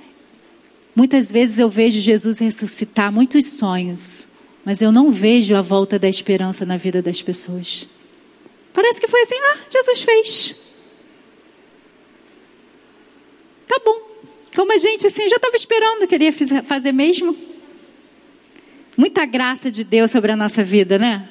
muitas 0.95 1.31
vezes 1.31 1.59
eu 1.59 1.69
vejo 1.69 2.01
Jesus 2.01 2.39
ressuscitar 2.39 3.13
muitos 3.13 3.47
sonhos, 3.47 4.29
mas 4.65 4.83
eu 4.83 4.91
não 4.91 5.11
vejo 5.11 5.55
a 5.55 5.63
volta 5.63 5.99
da 5.99 6.09
esperança 6.09 6.67
na 6.67 6.77
vida 6.77 7.01
das 7.01 7.23
pessoas. 7.23 7.89
Parece 8.73 9.01
que 9.01 9.09
foi 9.09 9.23
assim, 9.23 9.37
ah, 9.37 9.59
Jesus 9.71 10.03
fez. 10.03 10.68
Tá 13.69 13.81
bom. 13.85 14.01
Como 14.57 14.73
a 14.73 14.77
gente 14.79 15.07
assim 15.07 15.29
já 15.29 15.37
estava 15.37 15.55
esperando, 15.55 16.07
queria 16.07 16.33
fazer 16.65 16.93
mesmo. 16.93 17.37
Muita 18.97 19.25
graça 19.25 19.71
de 19.71 19.85
Deus 19.85 20.11
sobre 20.11 20.33
a 20.33 20.37
nossa 20.37 20.65
vida, 20.65 20.99
né? 20.99 21.29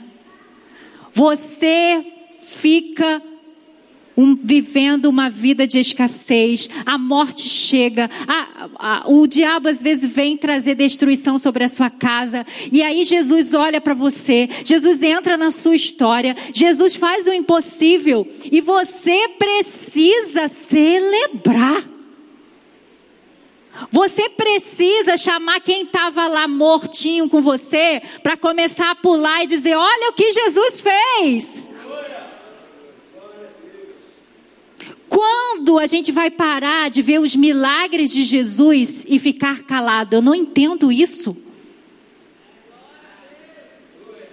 Você 1.14 2.06
fica 2.42 3.22
um, 4.16 4.36
vivendo 4.36 5.06
uma 5.06 5.30
vida 5.30 5.68
de 5.68 5.78
escassez, 5.78 6.70
a 6.86 6.98
morte 6.98 7.50
chega, 7.50 8.10
a, 8.28 8.70
a, 8.76 9.04
o 9.08 9.28
diabo 9.28 9.68
às 9.70 9.82
vezes 9.82 10.12
vem 10.12 10.36
trazer 10.36 10.76
destruição 10.76 11.38
sobre 11.38 11.64
a 11.64 11.70
sua 11.70 11.90
casa, 11.90 12.46
e 12.72 12.82
aí 12.82 13.04
Jesus 13.04 13.54
olha 13.54 13.82
para 13.82 13.94
você, 13.94 14.50
Jesus 14.64 15.04
entra 15.04 15.38
na 15.38 15.52
sua 15.52 15.76
história, 15.76 16.36
Jesus 16.54 16.96
faz 16.96 17.28
o 17.28 17.34
impossível, 17.34 18.28
e 18.52 18.60
você 18.60 19.28
precisa 19.38 20.48
celebrar. 20.48 21.97
Você 23.92 24.30
precisa 24.30 25.18
chamar 25.18 25.60
quem 25.62 25.84
estava 25.84 26.28
lá 26.28 26.48
mortinho 26.48 27.30
com 27.30 27.42
você 27.42 28.02
para 28.24 28.36
começar 28.36 28.92
a 28.92 28.96
pular 28.96 29.44
e 29.44 29.48
dizer: 29.48 29.76
Olha 29.76 30.10
o 30.10 30.14
que 30.14 30.32
Jesus 30.32 30.82
fez. 30.82 31.70
Quando 35.08 35.80
a 35.80 35.86
gente 35.86 36.12
vai 36.12 36.30
parar 36.30 36.90
de 36.90 37.02
ver 37.02 37.20
os 37.20 37.36
milagres 37.36 38.12
de 38.12 38.24
Jesus 38.24 39.06
e 39.08 39.18
ficar 39.20 39.64
calado? 39.64 40.18
Eu 40.18 40.22
não 40.22 40.36
entendo 40.36 40.92
isso. 40.92 41.36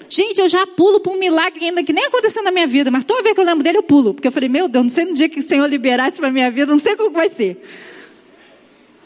Gente, 0.09 0.40
eu 0.40 0.48
já 0.48 0.66
pulo 0.66 1.00
para 1.00 1.12
um 1.12 1.18
milagre 1.18 1.64
ainda 1.64 1.83
que 1.83 1.92
nem 1.92 2.04
aconteceu 2.04 2.42
na 2.42 2.50
minha 2.50 2.66
vida, 2.66 2.90
mas 2.90 3.04
toda 3.04 3.22
vez 3.22 3.35
que 3.35 3.40
eu 3.40 3.44
lembro 3.44 3.64
dele 3.64 3.78
eu 3.78 3.83
pulo, 3.83 4.14
porque 4.14 4.28
eu 4.28 4.33
falei, 4.33 4.48
meu 4.48 4.68
Deus, 4.68 4.85
não 4.85 4.88
sei 4.88 5.04
no 5.07 5.14
dia 5.14 5.28
que 5.28 5.40
o 5.40 5.42
Senhor 5.42 5.66
liberar 5.68 6.09
isso 6.09 6.18
para 6.18 6.30
minha 6.30 6.50
vida, 6.50 6.70
não 6.70 6.78
sei 6.78 6.94
como 6.96 7.11
vai 7.11 7.28
ser. 7.28 7.61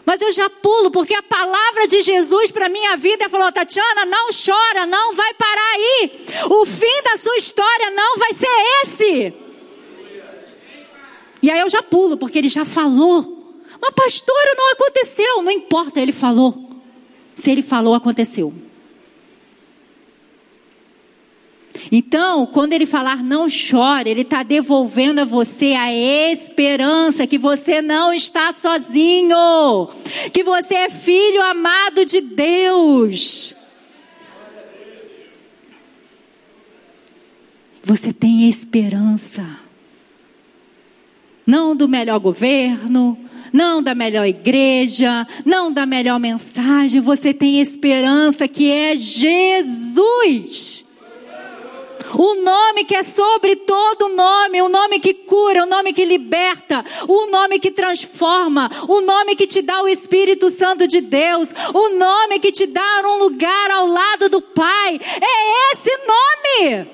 Mas 0.08 0.22
eu 0.22 0.32
já 0.32 0.48
pulo, 0.48 0.90
porque 0.90 1.12
a 1.12 1.22
palavra 1.22 1.86
de 1.86 2.00
Jesus 2.00 2.50
para 2.50 2.66
minha 2.70 2.96
vida 2.96 3.26
é 3.26 3.28
falou, 3.28 3.52
Tatiana, 3.52 4.06
não 4.06 4.30
chora, 4.32 4.86
não 4.86 5.12
vai 5.12 5.34
parar 5.34 5.72
aí. 5.74 6.10
O 6.48 6.64
fim 6.64 7.02
da 7.04 7.18
sua 7.18 7.36
história 7.36 7.90
não 7.90 8.16
vai 8.16 8.32
ser 8.32 8.46
esse. 8.82 9.34
E 11.42 11.50
aí 11.50 11.60
eu 11.60 11.68
já 11.68 11.82
pulo, 11.82 12.16
porque 12.16 12.38
ele 12.38 12.48
já 12.48 12.64
falou. 12.64 13.54
Mas 13.78 13.90
pastora, 13.90 14.54
não 14.56 14.72
aconteceu. 14.72 15.42
Não 15.42 15.52
importa, 15.52 16.00
ele 16.00 16.12
falou. 16.12 16.56
Se 17.34 17.50
ele 17.50 17.60
falou, 17.60 17.92
aconteceu. 17.92 18.54
Então, 21.90 22.46
quando 22.46 22.72
ele 22.72 22.86
falar 22.86 23.22
não 23.22 23.48
chore, 23.48 24.10
ele 24.10 24.22
está 24.22 24.42
devolvendo 24.42 25.20
a 25.20 25.24
você 25.24 25.72
a 25.72 25.92
esperança 25.92 27.26
que 27.26 27.38
você 27.38 27.80
não 27.80 28.12
está 28.12 28.52
sozinho, 28.52 29.88
que 30.32 30.42
você 30.42 30.74
é 30.74 30.90
filho 30.90 31.42
amado 31.42 32.04
de 32.04 32.20
Deus. 32.20 33.54
Você 37.82 38.12
tem 38.12 38.48
esperança 38.48 39.44
não 41.46 41.74
do 41.74 41.88
melhor 41.88 42.18
governo, 42.20 43.18
não 43.50 43.82
da 43.82 43.94
melhor 43.94 44.26
igreja, 44.26 45.26
não 45.46 45.72
da 45.72 45.86
melhor 45.86 46.20
mensagem, 46.20 47.00
você 47.00 47.32
tem 47.32 47.58
esperança 47.62 48.46
que 48.46 48.70
é 48.70 48.94
Jesus. 48.94 50.87
O 52.14 52.34
nome 52.42 52.84
que 52.84 52.94
é 52.94 53.02
sobre 53.02 53.56
todo 53.56 54.08
nome, 54.08 54.62
o 54.62 54.68
nome 54.68 55.00
que 55.00 55.12
cura, 55.12 55.64
o 55.64 55.66
nome 55.66 55.92
que 55.92 56.04
liberta, 56.04 56.84
o 57.06 57.30
nome 57.30 57.58
que 57.58 57.70
transforma, 57.70 58.70
o 58.88 59.00
nome 59.00 59.36
que 59.36 59.46
te 59.46 59.60
dá 59.62 59.82
o 59.82 59.88
Espírito 59.88 60.48
Santo 60.50 60.86
de 60.86 61.00
Deus, 61.00 61.52
o 61.74 61.90
nome 61.90 62.40
que 62.40 62.50
te 62.50 62.66
dá 62.66 63.02
um 63.04 63.18
lugar 63.24 63.70
ao 63.70 63.86
lado 63.86 64.28
do 64.28 64.40
Pai. 64.40 64.98
É 65.20 65.72
esse 65.72 65.90
nome. 66.06 66.86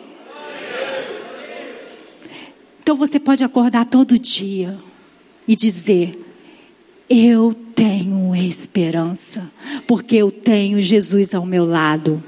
Então 2.83 2.97
você 2.97 3.19
pode 3.19 3.43
acordar 3.43 3.87
todo 3.87 4.19
dia 4.19 4.77
e 5.49 5.57
dizer: 5.57 6.19
Eu 7.09 7.55
tenho 7.75 8.35
esperança, 8.37 9.51
porque 9.87 10.17
eu 10.17 10.31
tenho 10.31 10.81
Jesus 10.81 11.35
ao 11.35 11.47
meu 11.47 11.65
lado. 11.65 12.23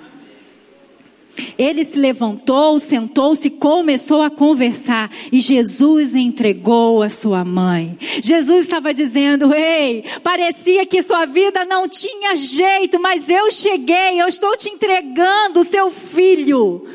Ele 1.58 1.84
se 1.84 1.98
levantou, 1.98 2.78
sentou-se, 2.78 3.48
começou 3.48 4.20
a 4.20 4.30
conversar 4.30 5.10
e 5.32 5.40
Jesus 5.40 6.14
entregou 6.14 7.02
a 7.02 7.08
sua 7.08 7.44
mãe. 7.44 7.96
Jesus 8.22 8.64
estava 8.64 8.92
dizendo: 8.92 9.54
Ei, 9.54 10.04
parecia 10.22 10.84
que 10.84 11.02
sua 11.02 11.24
vida 11.24 11.64
não 11.64 11.88
tinha 11.88 12.36
jeito, 12.36 13.00
mas 13.00 13.30
eu 13.30 13.50
cheguei, 13.50 14.20
eu 14.20 14.28
estou 14.28 14.54
te 14.56 14.68
entregando 14.68 15.64
seu 15.64 15.90
filho. 15.90 16.86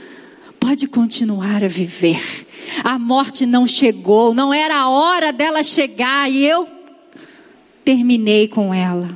Pode 0.60 0.88
continuar 0.88 1.64
a 1.64 1.68
viver. 1.68 2.46
A 2.84 3.00
morte 3.00 3.48
não 3.48 3.66
chegou, 3.66 4.34
não 4.34 4.54
era 4.54 4.78
a 4.78 4.90
hora 4.90 5.34
dela 5.34 5.64
chegar 5.64 6.30
e 6.30 6.46
eu 6.46 6.68
terminei 7.84 8.48
com 8.48 8.72
ela. 8.72 9.10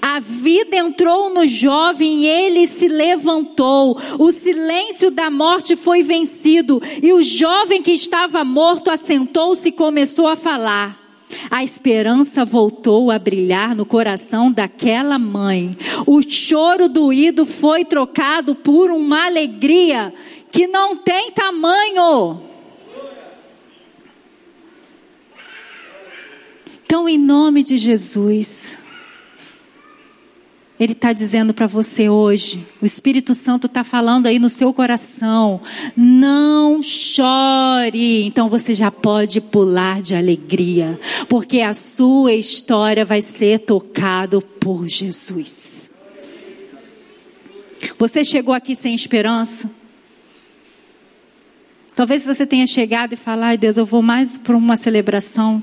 A 0.00 0.20
vida 0.20 0.76
entrou 0.76 1.30
no 1.30 1.46
jovem 1.46 2.24
e 2.24 2.26
ele 2.26 2.66
se 2.66 2.88
levantou. 2.88 3.98
O 4.18 4.32
silêncio 4.32 5.10
da 5.10 5.30
morte 5.30 5.76
foi 5.76 6.02
vencido 6.02 6.80
e 7.02 7.12
o 7.12 7.22
jovem 7.22 7.82
que 7.82 7.92
estava 7.92 8.44
morto 8.44 8.90
assentou-se 8.90 9.68
e 9.68 9.72
começou 9.72 10.26
a 10.26 10.36
falar. 10.36 11.06
A 11.50 11.62
esperança 11.62 12.44
voltou 12.44 13.10
a 13.10 13.18
brilhar 13.18 13.74
no 13.74 13.84
coração 13.84 14.50
daquela 14.50 15.18
mãe. 15.18 15.70
O 16.06 16.22
choro 16.22 16.88
doído 16.88 17.44
foi 17.44 17.84
trocado 17.84 18.54
por 18.54 18.90
uma 18.90 19.26
alegria 19.26 20.12
que 20.50 20.66
não 20.66 20.96
tem 20.96 21.30
tamanho. 21.30 22.40
Então, 26.84 27.08
em 27.08 27.18
nome 27.18 27.64
de 27.64 27.76
Jesus, 27.76 28.78
ele 30.78 30.92
está 30.92 31.12
dizendo 31.12 31.54
para 31.54 31.66
você 31.66 32.08
hoje, 32.08 32.66
o 32.82 32.86
Espírito 32.86 33.34
Santo 33.34 33.66
está 33.66 33.82
falando 33.82 34.26
aí 34.26 34.38
no 34.38 34.48
seu 34.48 34.74
coração, 34.74 35.60
não 35.96 36.82
chore. 36.82 38.24
Então 38.24 38.48
você 38.48 38.74
já 38.74 38.90
pode 38.90 39.40
pular 39.40 40.02
de 40.02 40.14
alegria, 40.14 40.98
porque 41.28 41.60
a 41.60 41.72
sua 41.72 42.34
história 42.34 43.04
vai 43.04 43.22
ser 43.22 43.60
tocado 43.60 44.42
por 44.42 44.86
Jesus. 44.86 45.90
Você 47.98 48.24
chegou 48.24 48.54
aqui 48.54 48.76
sem 48.76 48.94
esperança? 48.94 49.70
Talvez 51.94 52.26
você 52.26 52.44
tenha 52.44 52.66
chegado 52.66 53.14
e 53.14 53.16
falado, 53.16 53.48
ai 53.48 53.56
Deus, 53.56 53.78
eu 53.78 53.86
vou 53.86 54.02
mais 54.02 54.36
para 54.36 54.54
uma 54.54 54.76
celebração, 54.76 55.62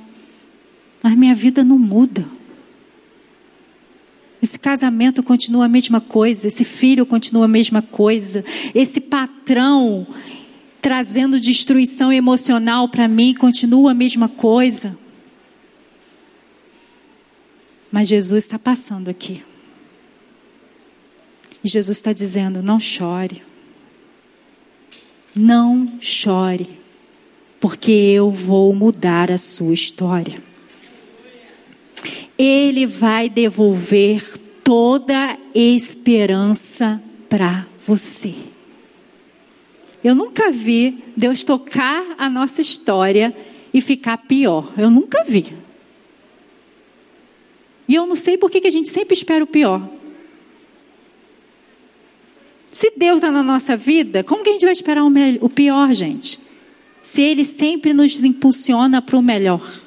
mas 1.04 1.16
minha 1.16 1.36
vida 1.36 1.64
não 1.64 1.78
muda. 1.78 2.26
Esse 4.44 4.60
casamento 4.60 5.24
continua 5.24 5.64
a 5.64 5.70
mesma 5.70 6.02
coisa, 6.02 6.50
esse 6.50 6.66
filho 6.66 7.06
continua 7.06 7.46
a 7.46 7.48
mesma 7.48 7.82
coisa, 7.82 8.44
esse 8.76 9.00
patrão 9.00 10.06
trazendo 10.82 11.40
destruição 11.40 12.12
emocional 12.12 12.90
para 12.90 13.08
mim 13.08 13.34
continua 13.34 13.92
a 13.92 13.94
mesma 13.94 14.28
coisa. 14.28 14.98
Mas 17.90 18.10
Jesus 18.10 18.44
está 18.44 18.60
passando 18.60 19.08
aqui. 19.08 19.42
E 21.64 21.70
Jesus 21.70 21.96
está 21.96 22.12
dizendo: 22.12 22.62
não 22.62 22.78
chore. 22.78 23.42
Não 25.34 25.90
chore, 26.02 26.70
porque 27.62 27.92
eu 27.92 28.30
vou 28.30 28.76
mudar 28.76 29.32
a 29.32 29.38
sua 29.38 29.74
história. 29.74 30.44
Ele 32.38 32.86
vai 32.86 33.30
devolver 33.30 34.40
toda 34.64 35.38
esperança 35.54 37.02
para 37.30 37.66
você. 37.86 38.34
Eu 40.04 40.14
nunca 40.16 40.52
vi 40.52 41.04
Deus 41.16 41.44
tocar 41.44 42.04
a 42.18 42.30
nossa 42.30 42.62
história 42.62 43.36
e 43.74 43.82
ficar 43.82 44.18
pior. 44.18 44.72
Eu 44.78 44.90
nunca 44.90 45.24
vi. 45.24 45.54
E 47.88 47.96
eu 47.96 48.06
não 48.06 48.16
sei 48.16 48.38
por 48.38 48.50
que 48.50 48.66
a 48.66 48.72
gente 48.72 48.90
sempre 48.90 49.14
espera 49.14 49.44
o 49.44 49.48
pior. 49.48 49.88
Se 52.72 52.92
Deus 52.98 53.18
está 53.18 53.30
na 53.30 53.44
nossa 53.44 53.78
vida, 53.78 54.24
como 54.24 54.44
que 54.44 54.50
a 54.50 54.54
gente 54.54 54.66
vai 54.66 54.72
esperar 54.72 55.04
o, 55.04 55.50
pior, 55.50 55.94
gente? 55.94 56.40
Se 57.02 57.22
Ele 57.22 57.46
sempre 57.46 57.94
nos 57.94 58.20
impulsiona 58.20 59.02
para 59.02 59.18
o 59.18 59.22
melhor. 59.22 59.83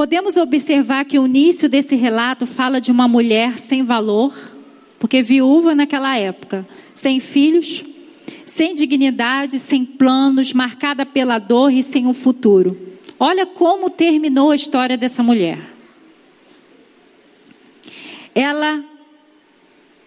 Podemos 0.00 0.38
observar 0.38 1.04
que 1.04 1.18
o 1.18 1.26
início 1.26 1.68
desse 1.68 1.94
relato 1.94 2.46
fala 2.46 2.80
de 2.80 2.90
uma 2.90 3.06
mulher 3.06 3.58
sem 3.58 3.82
valor, 3.82 4.34
porque 4.98 5.22
viúva 5.22 5.74
naquela 5.74 6.16
época, 6.16 6.66
sem 6.94 7.20
filhos, 7.20 7.84
sem 8.46 8.72
dignidade, 8.72 9.58
sem 9.58 9.84
planos, 9.84 10.54
marcada 10.54 11.04
pela 11.04 11.38
dor 11.38 11.70
e 11.70 11.82
sem 11.82 12.06
um 12.06 12.14
futuro. 12.14 12.78
Olha 13.18 13.44
como 13.44 13.90
terminou 13.90 14.52
a 14.52 14.56
história 14.56 14.96
dessa 14.96 15.22
mulher. 15.22 15.58
Ela 18.34 18.82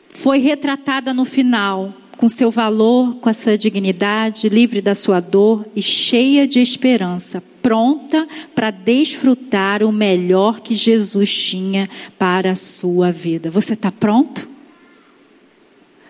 foi 0.10 0.40
retratada 0.40 1.14
no 1.14 1.24
final 1.24 1.94
com 2.18 2.28
seu 2.28 2.50
valor, 2.50 3.18
com 3.18 3.30
a 3.30 3.34
sua 3.34 3.56
dignidade, 3.56 4.50
livre 4.50 4.82
da 4.82 4.96
sua 4.96 5.20
dor 5.20 5.64
e 5.76 5.84
cheia 5.84 6.48
de 6.48 6.60
esperança, 6.60 7.44
pronta 7.64 8.28
para 8.54 8.70
desfrutar 8.70 9.82
o 9.82 9.92
melhor 9.92 10.60
que 10.60 10.76
Jesus 10.76 11.34
tinha 11.34 11.90
para 12.20 12.52
a 12.52 12.56
sua 12.56 13.10
vida. 13.10 13.50
Você 13.50 13.74
está 13.74 13.90
pronto 13.90 14.48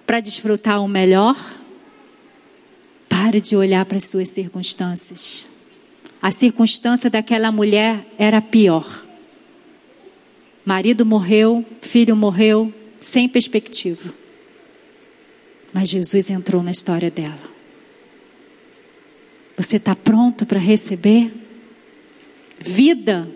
para 0.06 0.20
desfrutar 0.20 0.84
o 0.84 0.88
melhor? 0.88 1.38
Pare 3.08 3.40
de 3.40 3.56
olhar 3.56 3.86
para 3.86 3.98
as 3.98 4.06
suas 4.06 4.28
circunstâncias. 4.30 5.48
A 6.20 6.32
circunstância 6.32 7.10
daquela 7.10 7.52
mulher 7.52 8.04
era 8.18 8.42
pior. 8.42 9.06
Marido 10.66 11.06
morreu, 11.06 11.64
filho 11.82 12.16
morreu, 12.16 12.74
sem 13.00 13.30
perspectiva. 13.30 14.12
Mas 15.72 15.90
Jesus 15.90 16.30
entrou 16.30 16.64
na 16.64 16.72
história 16.72 17.12
dela. 17.12 17.54
Você 19.58 19.78
está 19.78 19.96
pronto 19.96 20.46
para 20.46 20.60
receber? 20.60 21.43
Vida. 22.64 23.28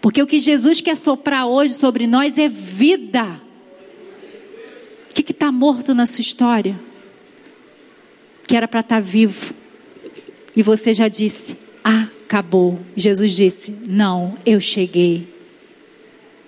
Porque 0.00 0.22
o 0.22 0.26
que 0.26 0.40
Jesus 0.40 0.80
quer 0.80 0.96
soprar 0.96 1.46
hoje 1.46 1.74
sobre 1.74 2.06
nós 2.06 2.38
é 2.38 2.48
vida. 2.48 3.40
O 5.10 5.14
que 5.14 5.30
está 5.30 5.50
morto 5.50 5.94
na 5.94 6.06
sua 6.06 6.22
história? 6.22 6.78
Que 8.46 8.56
era 8.56 8.68
para 8.68 8.80
estar 8.80 8.96
tá 8.96 9.00
vivo. 9.00 9.54
E 10.54 10.62
você 10.62 10.92
já 10.92 11.08
disse: 11.08 11.56
acabou. 11.82 12.78
Jesus 12.96 13.34
disse: 13.34 13.72
não, 13.82 14.36
eu 14.44 14.60
cheguei. 14.60 15.26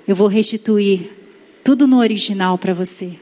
Eu 0.07 0.15
vou 0.15 0.29
restituir 0.29 1.11
tudo 1.63 1.87
no 1.87 1.99
original 1.99 2.59
para 2.59 2.75
você 2.75 3.19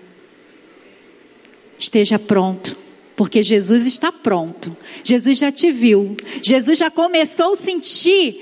esteja 1.82 2.18
pronto. 2.18 2.76
Porque 3.14 3.42
Jesus 3.42 3.86
está 3.86 4.10
pronto. 4.10 4.74
Jesus 5.04 5.38
já 5.38 5.52
te 5.52 5.70
viu. 5.70 6.16
Jesus 6.42 6.78
já 6.78 6.90
começou 6.90 7.52
a 7.52 7.56
sentir 7.56 8.40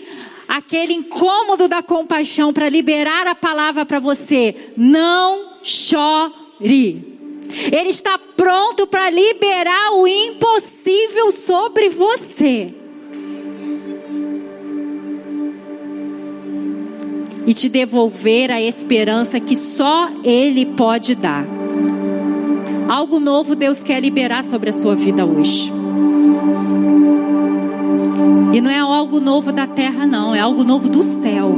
aquele 0.51 0.93
incômodo 0.93 1.69
da 1.69 1.81
compaixão 1.81 2.53
para 2.53 2.69
liberar 2.69 3.25
a 3.29 3.37
palavra 3.37 3.87
para 3.87 4.01
você. 4.01 4.73
Não 4.77 5.53
chore. 5.63 7.19
Ele 7.71 7.89
está 7.89 8.19
pronto 8.37 8.85
para 8.85 9.09
liberar 9.11 9.93
o 9.93 10.09
impossível 10.09 11.31
sobre 11.31 11.89
você. 11.89 12.75
E 17.47 17.55
te 17.55 17.69
devolver 17.69 18.51
a 18.51 18.61
esperança 18.61 19.39
que 19.39 19.55
só 19.55 20.11
Ele 20.25 20.67
pode 20.67 21.15
dar. 21.15 21.47
Algo 22.89 23.21
novo 23.21 23.55
Deus 23.55 23.85
quer 23.85 24.01
liberar 24.01 24.43
sobre 24.43 24.71
a 24.71 24.73
sua 24.73 24.97
vida 24.97 25.25
hoje. 25.25 25.80
Não 28.61 28.71
é 28.71 28.79
algo 28.79 29.21
novo 29.21 29.53
da 29.53 29.67
terra, 29.67 30.07
não, 30.07 30.35
é 30.35 30.41
algo 30.41 30.63
novo 30.63 30.89
do 30.89 31.03
céu. 31.03 31.57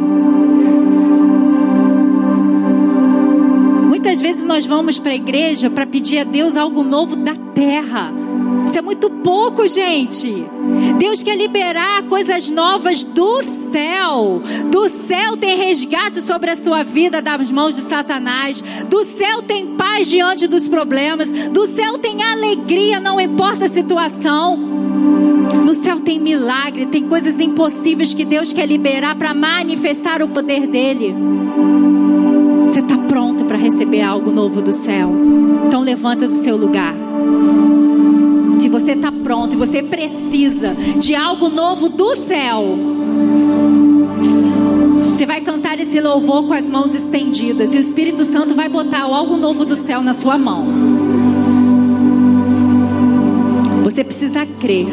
Muitas 3.88 4.20
vezes 4.20 4.44
nós 4.44 4.66
vamos 4.66 4.98
para 4.98 5.12
a 5.12 5.14
igreja 5.14 5.68
para 5.68 5.86
pedir 5.86 6.18
a 6.18 6.24
Deus 6.24 6.56
algo 6.56 6.82
novo 6.82 7.16
da 7.16 7.34
terra. 7.54 8.21
Isso 8.64 8.78
é 8.78 8.82
muito 8.82 9.10
pouco, 9.10 9.66
gente. 9.66 10.46
Deus 10.98 11.22
quer 11.22 11.36
liberar 11.36 12.04
coisas 12.04 12.48
novas 12.48 13.04
do 13.04 13.42
céu. 13.42 14.42
Do 14.70 14.88
céu 14.88 15.36
tem 15.36 15.56
resgate 15.56 16.20
sobre 16.20 16.50
a 16.50 16.56
sua 16.56 16.82
vida 16.82 17.20
das 17.20 17.50
mãos 17.50 17.76
de 17.76 17.82
Satanás. 17.82 18.62
Do 18.88 19.04
céu 19.04 19.42
tem 19.42 19.74
paz 19.76 20.08
diante 20.08 20.46
dos 20.46 20.68
problemas. 20.68 21.30
Do 21.30 21.66
céu 21.66 21.98
tem 21.98 22.22
alegria, 22.22 23.00
não 23.00 23.20
importa 23.20 23.66
a 23.66 23.68
situação. 23.68 24.56
No 24.56 25.74
céu 25.74 26.00
tem 26.00 26.18
milagre, 26.18 26.86
tem 26.86 27.06
coisas 27.06 27.40
impossíveis 27.40 28.14
que 28.14 28.24
Deus 28.24 28.52
quer 28.52 28.66
liberar 28.66 29.16
para 29.16 29.34
manifestar 29.34 30.22
o 30.22 30.28
poder 30.28 30.66
dele. 30.66 31.14
Você 32.66 32.80
está 32.80 32.96
pronto 32.96 33.44
para 33.44 33.56
receber 33.56 34.02
algo 34.02 34.30
novo 34.30 34.62
do 34.62 34.72
céu? 34.72 35.12
Então 35.66 35.80
levanta 35.80 36.26
do 36.26 36.32
seu 36.32 36.56
lugar. 36.56 37.11
Se 38.62 38.68
você 38.68 38.92
está 38.92 39.10
pronto 39.10 39.54
e 39.54 39.56
você 39.56 39.82
precisa 39.82 40.76
de 40.96 41.16
algo 41.16 41.48
novo 41.48 41.88
do 41.88 42.14
céu, 42.14 42.78
você 45.08 45.26
vai 45.26 45.40
cantar 45.40 45.80
esse 45.80 46.00
louvor 46.00 46.46
com 46.46 46.54
as 46.54 46.70
mãos 46.70 46.94
estendidas 46.94 47.74
e 47.74 47.78
o 47.78 47.80
Espírito 47.80 48.22
Santo 48.22 48.54
vai 48.54 48.68
botar 48.68 49.02
algo 49.02 49.36
novo 49.36 49.64
do 49.64 49.74
céu 49.74 50.00
na 50.00 50.12
sua 50.12 50.38
mão. 50.38 50.64
Você 53.82 54.04
precisa 54.04 54.46
crer 54.46 54.86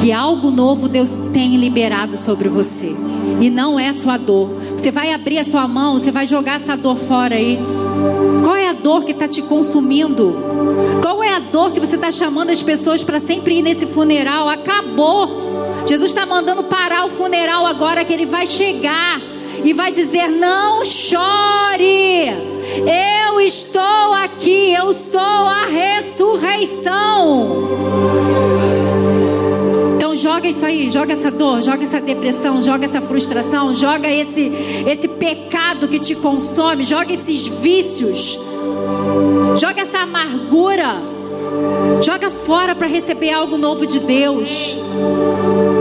que 0.00 0.12
algo 0.12 0.50
novo 0.50 0.88
Deus 0.88 1.14
tem 1.34 1.58
liberado 1.58 2.16
sobre 2.16 2.48
você. 2.48 2.96
E 3.38 3.50
não 3.50 3.78
é 3.78 3.90
a 3.90 3.92
sua 3.92 4.16
dor. 4.16 4.48
Você 4.76 4.90
vai 4.90 5.12
abrir 5.12 5.38
a 5.38 5.44
sua 5.44 5.68
mão, 5.68 5.98
você 5.98 6.10
vai 6.10 6.24
jogar 6.24 6.54
essa 6.54 6.74
dor 6.74 6.96
fora 6.96 7.34
aí. 7.34 7.58
Dor 8.84 9.02
que 9.02 9.12
está 9.12 9.26
te 9.26 9.40
consumindo? 9.40 10.36
Qual 11.00 11.22
é 11.22 11.30
a 11.30 11.38
dor 11.38 11.72
que 11.72 11.80
você 11.80 11.94
está 11.94 12.10
chamando 12.10 12.50
as 12.50 12.62
pessoas 12.62 13.02
para 13.02 13.18
sempre 13.18 13.54
ir 13.54 13.62
nesse 13.62 13.86
funeral? 13.86 14.46
Acabou. 14.46 15.26
Jesus 15.86 16.10
está 16.10 16.26
mandando 16.26 16.64
parar 16.64 17.06
o 17.06 17.08
funeral 17.08 17.64
agora 17.64 18.04
que 18.04 18.12
ele 18.12 18.26
vai 18.26 18.46
chegar 18.46 19.22
e 19.64 19.72
vai 19.72 19.90
dizer: 19.90 20.28
Não 20.28 20.84
chore, 20.84 22.28
eu 23.26 23.40
estou 23.40 24.12
aqui, 24.22 24.74
eu 24.74 24.92
sou 24.92 25.18
a 25.18 25.64
ressurreição. 25.64 27.66
Então 29.96 30.14
joga 30.14 30.46
isso 30.46 30.66
aí, 30.66 30.90
joga 30.90 31.14
essa 31.14 31.30
dor, 31.30 31.62
joga 31.62 31.84
essa 31.84 32.02
depressão, 32.02 32.60
joga 32.60 32.84
essa 32.84 33.00
frustração, 33.00 33.72
joga 33.72 34.10
esse 34.10 34.52
esse 34.86 35.08
pecado 35.08 35.88
que 35.88 35.98
te 35.98 36.14
consome, 36.14 36.84
joga 36.84 37.14
esses 37.14 37.46
vícios. 37.46 38.38
Joga 39.56 39.82
essa 39.82 40.00
amargura. 40.00 40.96
Joga 42.02 42.30
fora 42.30 42.74
para 42.74 42.86
receber 42.86 43.30
algo 43.32 43.56
novo 43.56 43.86
de 43.86 44.00
Deus. 44.00 44.76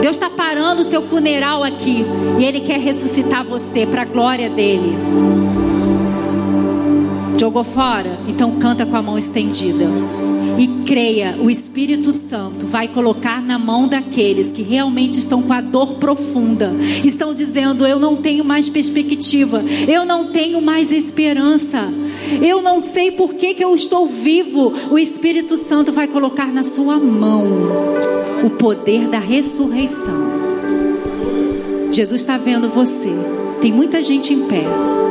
Deus 0.02 0.16
está 0.16 0.30
parando 0.30 0.82
o 0.82 0.86
seu 0.86 1.02
funeral 1.02 1.64
aqui 1.64 2.06
e 2.40 2.46
Ele 2.46 2.60
quer 2.60 2.80
ressuscitar 2.80 3.44
você 3.44 3.86
para 3.86 4.04
a 4.04 4.06
glória 4.06 4.50
dele. 4.50 4.96
Jogou 7.40 7.64
fora? 7.64 8.20
Então 8.28 8.52
canta 8.52 8.86
com 8.86 8.96
a 8.96 9.02
mão 9.02 9.18
estendida. 9.18 9.86
E 10.58 10.68
creia, 10.86 11.36
o 11.40 11.50
Espírito 11.50 12.12
Santo 12.12 12.68
vai 12.68 12.88
colocar 12.88 13.42
na 13.42 13.58
mão 13.58 13.88
daqueles 13.88 14.52
que 14.52 14.62
realmente 14.62 15.18
estão 15.18 15.42
com 15.42 15.52
a 15.52 15.62
dor 15.62 15.96
profunda, 15.96 16.74
estão 17.04 17.34
dizendo: 17.34 17.88
Eu 17.88 18.00
não 18.00 18.16
tenho 18.18 18.46
mais 18.46 18.70
perspectiva, 18.70 19.64
eu 19.88 20.06
não 20.06 20.28
tenho 20.28 20.62
mais 20.62 20.92
esperança, 20.92 21.92
eu 22.42 22.62
não 22.62 22.80
sei 22.80 23.12
por 23.12 23.34
que, 23.34 23.54
que 23.54 23.64
eu 23.64 23.74
estou 23.76 24.08
vivo. 24.08 24.74
O 24.92 24.98
Espírito 24.98 25.58
Santo 25.58 25.92
vai 25.92 26.08
colocar 26.08 26.48
na 26.48 26.64
sua 26.64 26.98
mão 26.98 27.44
o 28.44 28.50
poder 28.52 29.08
da 29.08 29.20
ressurreição. 29.20 30.44
Jesus 31.92 32.22
está 32.22 32.38
vendo 32.38 32.70
você, 32.70 33.12
tem 33.62 33.72
muita 33.72 34.02
gente 34.02 34.34
em 34.34 34.48
pé, 34.48 34.64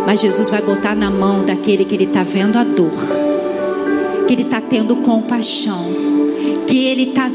mas 0.05 0.21
Jesus 0.21 0.51
vai 0.51 0.61
botar 0.61 0.97
na 0.97 1.11
mão 1.11 1.45
daquele 1.45 1.85
que 1.85 1.95
ele 1.95 2.05
está 2.05 2.23
vendo 2.23 2.57
a 2.57 2.65
dor 2.65 2.91
que 4.27 4.35
ele 4.35 4.43
está 4.43 4.61
tendo 4.61 4.97
compaixão, 4.97 5.85
que 6.67 6.85
ele 6.87 7.11
está 7.11 7.31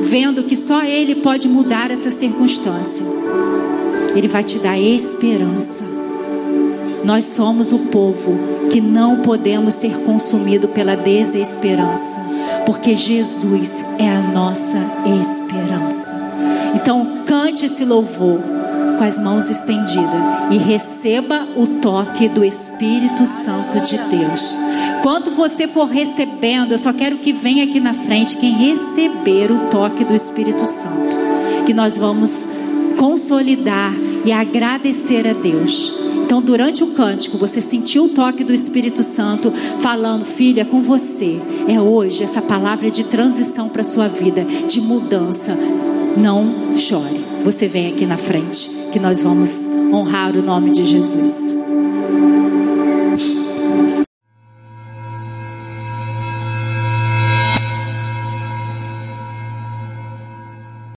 vendo 0.00 0.42
que 0.42 0.56
só 0.56 0.82
ele 0.82 1.16
pode 1.16 1.48
mudar 1.48 1.90
essa 1.90 2.10
circunstância. 2.10 3.06
Ele 4.16 4.26
vai 4.26 4.42
te 4.42 4.58
dar 4.58 4.76
esperança. 4.76 5.84
Nós 7.04 7.24
somos 7.24 7.72
o 7.72 7.78
povo 7.78 8.38
que 8.70 8.80
não 8.80 9.20
podemos 9.22 9.74
ser 9.74 9.98
consumido 10.00 10.68
pela 10.68 10.96
desesperança, 10.96 12.20
porque 12.66 12.96
Jesus 12.96 13.84
é 13.98 14.08
a 14.08 14.20
nossa 14.20 14.78
esperança. 15.20 16.16
Então 16.74 17.24
cante 17.26 17.66
esse 17.66 17.84
louvor 17.84 18.40
com 18.98 19.04
as 19.04 19.18
mãos 19.18 19.48
estendidas 19.48 20.20
e 20.50 20.58
receba 20.58 21.48
o 21.56 21.66
toque 21.66 22.28
do 22.28 22.44
Espírito 22.44 23.24
Santo 23.24 23.80
de 23.80 23.96
Deus. 23.96 24.58
Quando 25.02 25.30
você 25.30 25.66
for 25.66 25.86
recebendo, 25.86 26.72
eu 26.72 26.78
só 26.78 26.92
quero 26.92 27.16
que 27.16 27.32
venha 27.32 27.64
aqui 27.64 27.80
na 27.80 27.94
frente 27.94 28.36
quem 28.36 28.52
receber 28.52 29.50
o 29.50 29.70
toque 29.70 30.04
do 30.04 30.14
Espírito 30.14 30.66
Santo, 30.66 31.16
que 31.64 31.72
nós 31.72 31.96
vamos 31.96 32.46
consolidar 32.98 33.94
e 34.24 34.30
agradecer 34.30 35.26
a 35.26 35.32
Deus. 35.32 35.99
Então, 36.30 36.40
durante 36.40 36.84
o 36.84 36.92
cântico, 36.92 37.36
você 37.36 37.60
sentiu 37.60 38.04
o 38.04 38.08
toque 38.08 38.44
do 38.44 38.54
Espírito 38.54 39.02
Santo 39.02 39.50
falando, 39.80 40.24
filha, 40.24 40.64
com 40.64 40.80
você. 40.80 41.40
É 41.66 41.80
hoje 41.80 42.22
essa 42.22 42.40
palavra 42.40 42.88
de 42.88 43.02
transição 43.02 43.68
para 43.68 43.82
sua 43.82 44.06
vida, 44.06 44.44
de 44.44 44.80
mudança. 44.80 45.58
Não 46.16 46.76
chore. 46.76 47.20
Você 47.42 47.66
vem 47.66 47.88
aqui 47.88 48.06
na 48.06 48.16
frente, 48.16 48.70
que 48.92 49.00
nós 49.00 49.20
vamos 49.20 49.66
honrar 49.92 50.36
o 50.36 50.42
nome 50.42 50.70
de 50.70 50.84
Jesus. 50.84 51.52